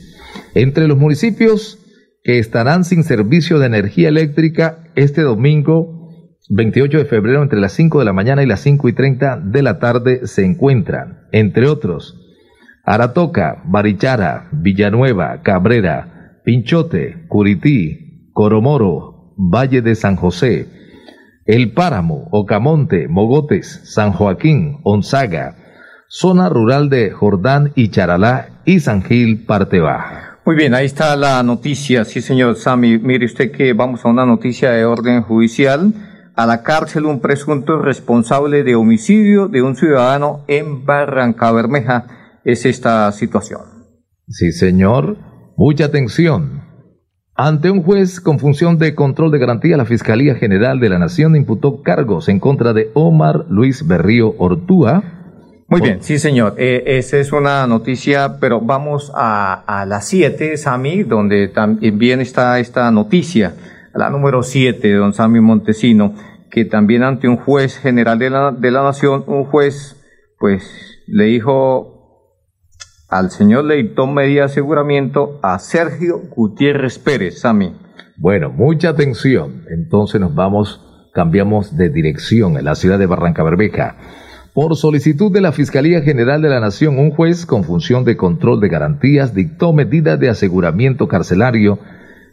Entre 0.55 0.89
los 0.89 0.99
municipios 0.99 1.79
que 2.25 2.39
estarán 2.39 2.85
sin 2.85 3.05
servicio 3.05 3.59
de 3.59 3.67
energía 3.67 4.09
eléctrica 4.09 4.91
este 4.97 5.23
domingo 5.23 5.95
28 6.51 6.99
de 6.99 7.05
febrero 7.05 7.43
entre 7.43 7.61
las 7.61 7.73
5 7.73 8.01
de 8.01 8.05
la 8.05 8.13
mañana 8.13 8.43
y 8.43 8.47
las 8.47 8.61
5 8.61 8.89
y 8.89 8.93
30 8.93 9.41
de 9.45 9.63
la 9.63 9.79
tarde 9.79 10.27
se 10.27 10.45
encuentran, 10.45 11.27
entre 11.33 11.69
otros, 11.69 12.21
Aratoca, 12.85 13.63
Barichara, 13.65 14.49
Villanueva, 14.53 15.41
Cabrera, 15.43 16.41
Pinchote, 16.45 17.25
Curití, 17.29 18.31
Coromoro, 18.33 19.14
Valle 19.37 19.83
de 19.83 19.95
San 19.95 20.17
José, 20.17 20.69
El 21.45 21.73
Páramo, 21.73 22.29
Ocamonte, 22.31 23.09
Mogotes, 23.09 23.81
San 23.85 24.13
Joaquín, 24.13 24.79
Onzaga, 24.83 25.57
zona 26.09 26.49
rural 26.49 26.91
de 26.91 27.11
Jordán 27.11 27.73
y 27.75 27.89
Charalá 27.89 28.63
y 28.65 28.81
San 28.81 29.03
Gil, 29.03 29.45
parte 29.45 29.81
baja. 29.81 30.39
Muy 30.47 30.57
bien, 30.57 30.75
ahí 30.75 30.85
está 30.85 31.17
la 31.17 31.43
noticia, 31.43 32.05
sí 32.05 32.21
señor 32.21 32.57
Sami. 32.57 32.99
Mire 32.99 33.25
usted 33.25 33.51
que 33.51 33.73
vamos 33.73 34.05
a 34.05 34.09
una 34.09 34.27
noticia 34.27 34.71
de 34.73 34.85
orden 34.85 35.23
judicial. 35.23 35.95
A 36.37 36.47
la 36.47 36.63
cárcel 36.63 37.07
un 37.07 37.21
presunto 37.21 37.79
responsable 37.79 38.65
de 38.65 38.75
homicidio 38.75 39.49
de 39.49 39.63
un 39.63 39.77
ciudadano 39.77 40.45
en 40.49 40.85
Barranca 40.85 41.51
Bermeja. 41.53 42.41
Es 42.45 42.67
esta 42.67 43.11
situación. 43.13 43.63
Sí, 44.29 44.53
señor. 44.53 45.17
Mucha 45.57 45.87
atención. 45.87 46.64
Ante 47.37 47.69
un 47.69 47.83
juez 47.83 48.21
con 48.21 48.39
función 48.39 48.79
de 48.79 48.95
control 48.95 49.33
de 49.33 49.41
garantía, 49.41 49.77
la 49.77 49.85
Fiscalía 49.85 50.37
General 50.37 50.79
de 50.79 50.89
la 50.89 51.01
Nación 51.01 51.35
imputó 51.35 51.83
cargos 51.83 52.29
en 52.29 52.39
contra 52.39 52.73
de 52.73 52.93
Omar 52.95 53.47
Luis 53.49 53.89
Berrío 53.89 54.37
Ortúa. 54.39 55.03
Muy 55.67 55.81
bien, 55.81 56.01
sí 56.01 56.21
señor. 56.21 56.55
Eh, 56.59 56.85
esa 56.87 57.19
es 57.19 57.33
una 57.33 57.67
noticia, 57.67 58.39
pero 58.39 58.61
vamos 58.61 59.11
a, 59.17 59.65
a 59.67 59.85
las 59.85 60.07
7, 60.07 60.57
Sami, 60.57 61.03
donde 61.03 61.49
también 61.49 62.21
está 62.21 62.61
esta 62.61 62.89
noticia, 62.93 63.57
la 63.93 64.11
número 64.11 64.45
7, 64.45 64.93
don 64.93 65.13
Sami 65.13 65.41
Montesino, 65.41 66.15
que 66.53 66.65
también 66.65 67.03
ante 67.03 67.27
un 67.27 67.37
juez 67.37 67.79
general 67.79 68.21
de 68.21 68.31
la, 68.31 68.53
de 68.53 68.71
la 68.71 68.85
Nación, 68.85 69.25
un 69.27 69.45
juez, 69.47 69.97
pues, 70.39 71.03
le 71.09 71.25
dijo 71.25 71.94
al 73.09 73.31
señor 73.31 73.65
le 73.65 73.77
dictó 73.77 74.07
medida 74.07 74.45
aseguramiento 74.45 75.39
a 75.43 75.59
Sergio 75.59 76.21
Gutiérrez 76.35 76.99
Pérez, 76.99 77.41
Sami. 77.41 77.75
Bueno, 78.17 78.51
mucha 78.51 78.91
atención. 78.91 79.65
Entonces 79.71 80.21
nos 80.21 80.35
vamos, 80.35 80.81
cambiamos 81.13 81.77
de 81.77 81.91
dirección 81.91 82.57
en 82.57 82.65
la 82.65 82.75
ciudad 82.75 82.99
de 82.99 83.07
Barranca 83.07 83.43
Bermeja. 83.43 83.97
Por 84.55 84.77
solicitud 84.77 85.33
de 85.33 85.41
la 85.41 85.51
Fiscalía 85.51 86.01
General 86.03 86.41
de 86.41 86.49
la 86.49 86.61
Nación, 86.61 86.99
un 86.99 87.11
juez 87.11 87.45
con 87.45 87.65
función 87.65 88.05
de 88.05 88.17
control 88.17 88.61
de 88.61 88.69
garantías 88.69 89.35
dictó 89.35 89.73
medida 89.73 90.17
de 90.17 90.29
aseguramiento 90.29 91.09
carcelario 91.09 91.81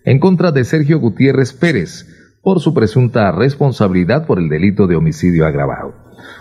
en 0.06 0.20
contra 0.20 0.52
de 0.52 0.64
Sergio 0.64 1.00
Gutiérrez 1.00 1.54
Pérez 1.54 2.06
por 2.44 2.60
su 2.60 2.74
presunta 2.74 3.32
responsabilidad 3.32 4.26
por 4.26 4.40
el 4.40 4.50
delito 4.50 4.88
de 4.88 4.96
homicidio 4.96 5.46
agravado. 5.46 5.94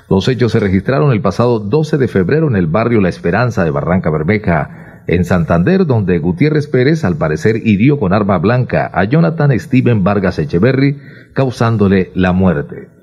Los 0.08 0.28
hechos 0.28 0.52
se 0.52 0.60
registraron 0.60 1.12
el 1.12 1.20
pasado 1.20 1.58
12 1.58 1.98
de 1.98 2.08
febrero 2.08 2.48
en 2.48 2.56
el 2.56 2.66
barrio 2.66 3.00
La 3.00 3.08
Esperanza 3.08 3.64
de 3.64 3.70
Barranca 3.70 4.10
Bermeja, 4.10 5.02
en 5.06 5.24
Santander, 5.24 5.86
donde 5.86 6.18
Gutiérrez 6.18 6.68
Pérez 6.68 7.04
al 7.04 7.16
parecer 7.16 7.56
hirió 7.56 7.98
con 7.98 8.12
arma 8.12 8.38
blanca 8.38 8.90
a 8.92 9.04
Jonathan 9.04 9.58
Steven 9.58 10.04
Vargas 10.04 10.38
Echeverry, 10.38 10.98
causándole 11.32 12.10
la 12.14 12.32
muerte. 12.32 12.99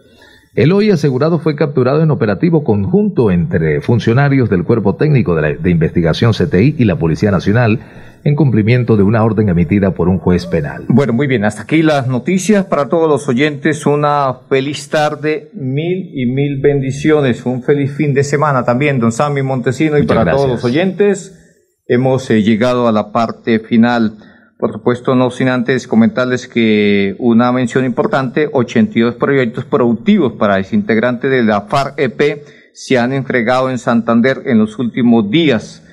El 0.57 0.71
hoy 0.71 0.89
asegurado 0.89 1.37
fue 1.37 1.55
capturado 1.55 2.01
en 2.01 2.09
operativo 2.09 2.63
conjunto 2.63 3.29
entre 3.29 3.79
funcionarios 3.79 4.49
del 4.49 4.63
Cuerpo 4.63 4.95
Técnico 4.95 5.35
de, 5.35 5.69
Investigación 5.69 6.31
CTI 6.33 6.77
y 6.79 6.85
la 6.85 6.95
Policía 6.95 7.29
Nacional 7.29 7.79
en 8.23 8.35
cumplimiento 8.35 8.97
de 8.97 9.03
una 9.03 9.23
orden 9.23 9.49
emitida 9.49 9.91
por 9.91 10.09
un 10.09 10.17
juez 10.17 10.47
penal. 10.47 10.85
Bueno, 10.87 11.13
muy 11.13 11.27
bien, 11.27 11.45
hasta 11.45 11.61
aquí 11.61 11.83
las 11.83 12.07
noticias 12.07 12.65
para 12.65 12.89
todos 12.89 13.07
los 13.07 13.27
oyentes. 13.27 13.85
Una 13.85 14.33
feliz 14.49 14.89
tarde, 14.89 15.51
mil 15.53 16.09
y 16.15 16.25
mil 16.25 16.59
bendiciones. 16.59 17.45
Un 17.45 17.61
feliz 17.61 17.91
fin 17.95 18.15
de 18.15 18.23
semana 18.23 18.65
también, 18.65 18.99
don 18.99 19.11
Sammy 19.11 19.43
Montesino, 19.43 19.99
y 19.99 20.07
para 20.07 20.31
todos 20.31 20.49
los 20.49 20.63
oyentes. 20.63 21.37
Hemos 21.85 22.31
eh, 22.31 22.41
llegado 22.41 22.87
a 22.87 22.91
la 22.91 23.11
parte 23.11 23.59
final. 23.59 24.17
Por 24.59 24.73
supuesto, 24.73 25.13
no 25.13 25.29
sin 25.29 25.49
antes 25.49 25.87
comentarles 25.87 26.47
que 26.47 27.15
una 27.19 27.51
mención 27.51 27.85
importante, 27.85 28.49
82 28.51 29.15
proyectos 29.15 29.65
productivos 29.65 30.33
para 30.33 30.55
desintegrantes 30.55 31.29
de 31.29 31.43
la 31.43 31.61
FARC-EP 31.67 32.43
se 32.73 32.97
han 32.97 33.13
entregado 33.13 33.69
en 33.69 33.77
Santander 33.77 34.43
en 34.45 34.57
los 34.57 34.79
últimos 34.79 35.29
días. 35.29 35.83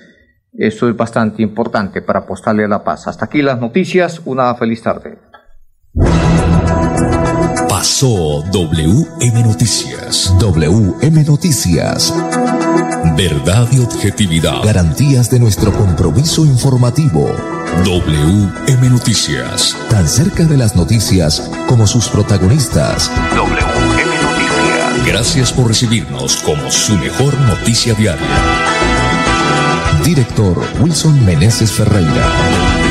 Eso 0.53 0.88
es 0.88 0.96
bastante 0.96 1.42
importante 1.42 2.00
para 2.00 2.20
apostarle 2.20 2.64
a 2.64 2.68
la 2.68 2.85
paz. 2.85 3.07
Hasta 3.07 3.27
aquí 3.27 3.42
las 3.42 3.61
noticias. 3.61 4.22
Una 4.24 4.55
feliz 4.55 4.83
tarde. 4.83 5.18
Pasó 7.68 8.44
WM 8.50 9.42
Noticias. 9.42 10.35
WM 10.38 11.24
Noticias. 11.24 12.14
Verdad 13.16 13.68
y 13.72 13.81
objetividad. 13.81 14.62
Garantías 14.64 15.31
de 15.31 15.40
nuestro 15.40 15.72
compromiso 15.72 16.46
informativo. 16.46 17.29
WM 17.82 18.88
Noticias. 18.88 19.76
Tan 19.90 20.08
cerca 20.08 20.44
de 20.44 20.56
las 20.56 20.76
noticias 20.76 21.50
como 21.66 21.87
sus 21.87 22.08
protagonistas. 22.08 23.10
WM 23.34 24.14
Noticias. 24.22 25.06
Gracias 25.06 25.52
por 25.52 25.68
recibirnos 25.68 26.37
como 26.37 26.70
su 26.70 26.96
mejor 26.96 27.38
noticia 27.40 27.94
diaria. 27.94 28.26
Director 30.04 30.62
Wilson 30.80 31.24
Meneses 31.24 31.72
Ferreira. 31.72 32.84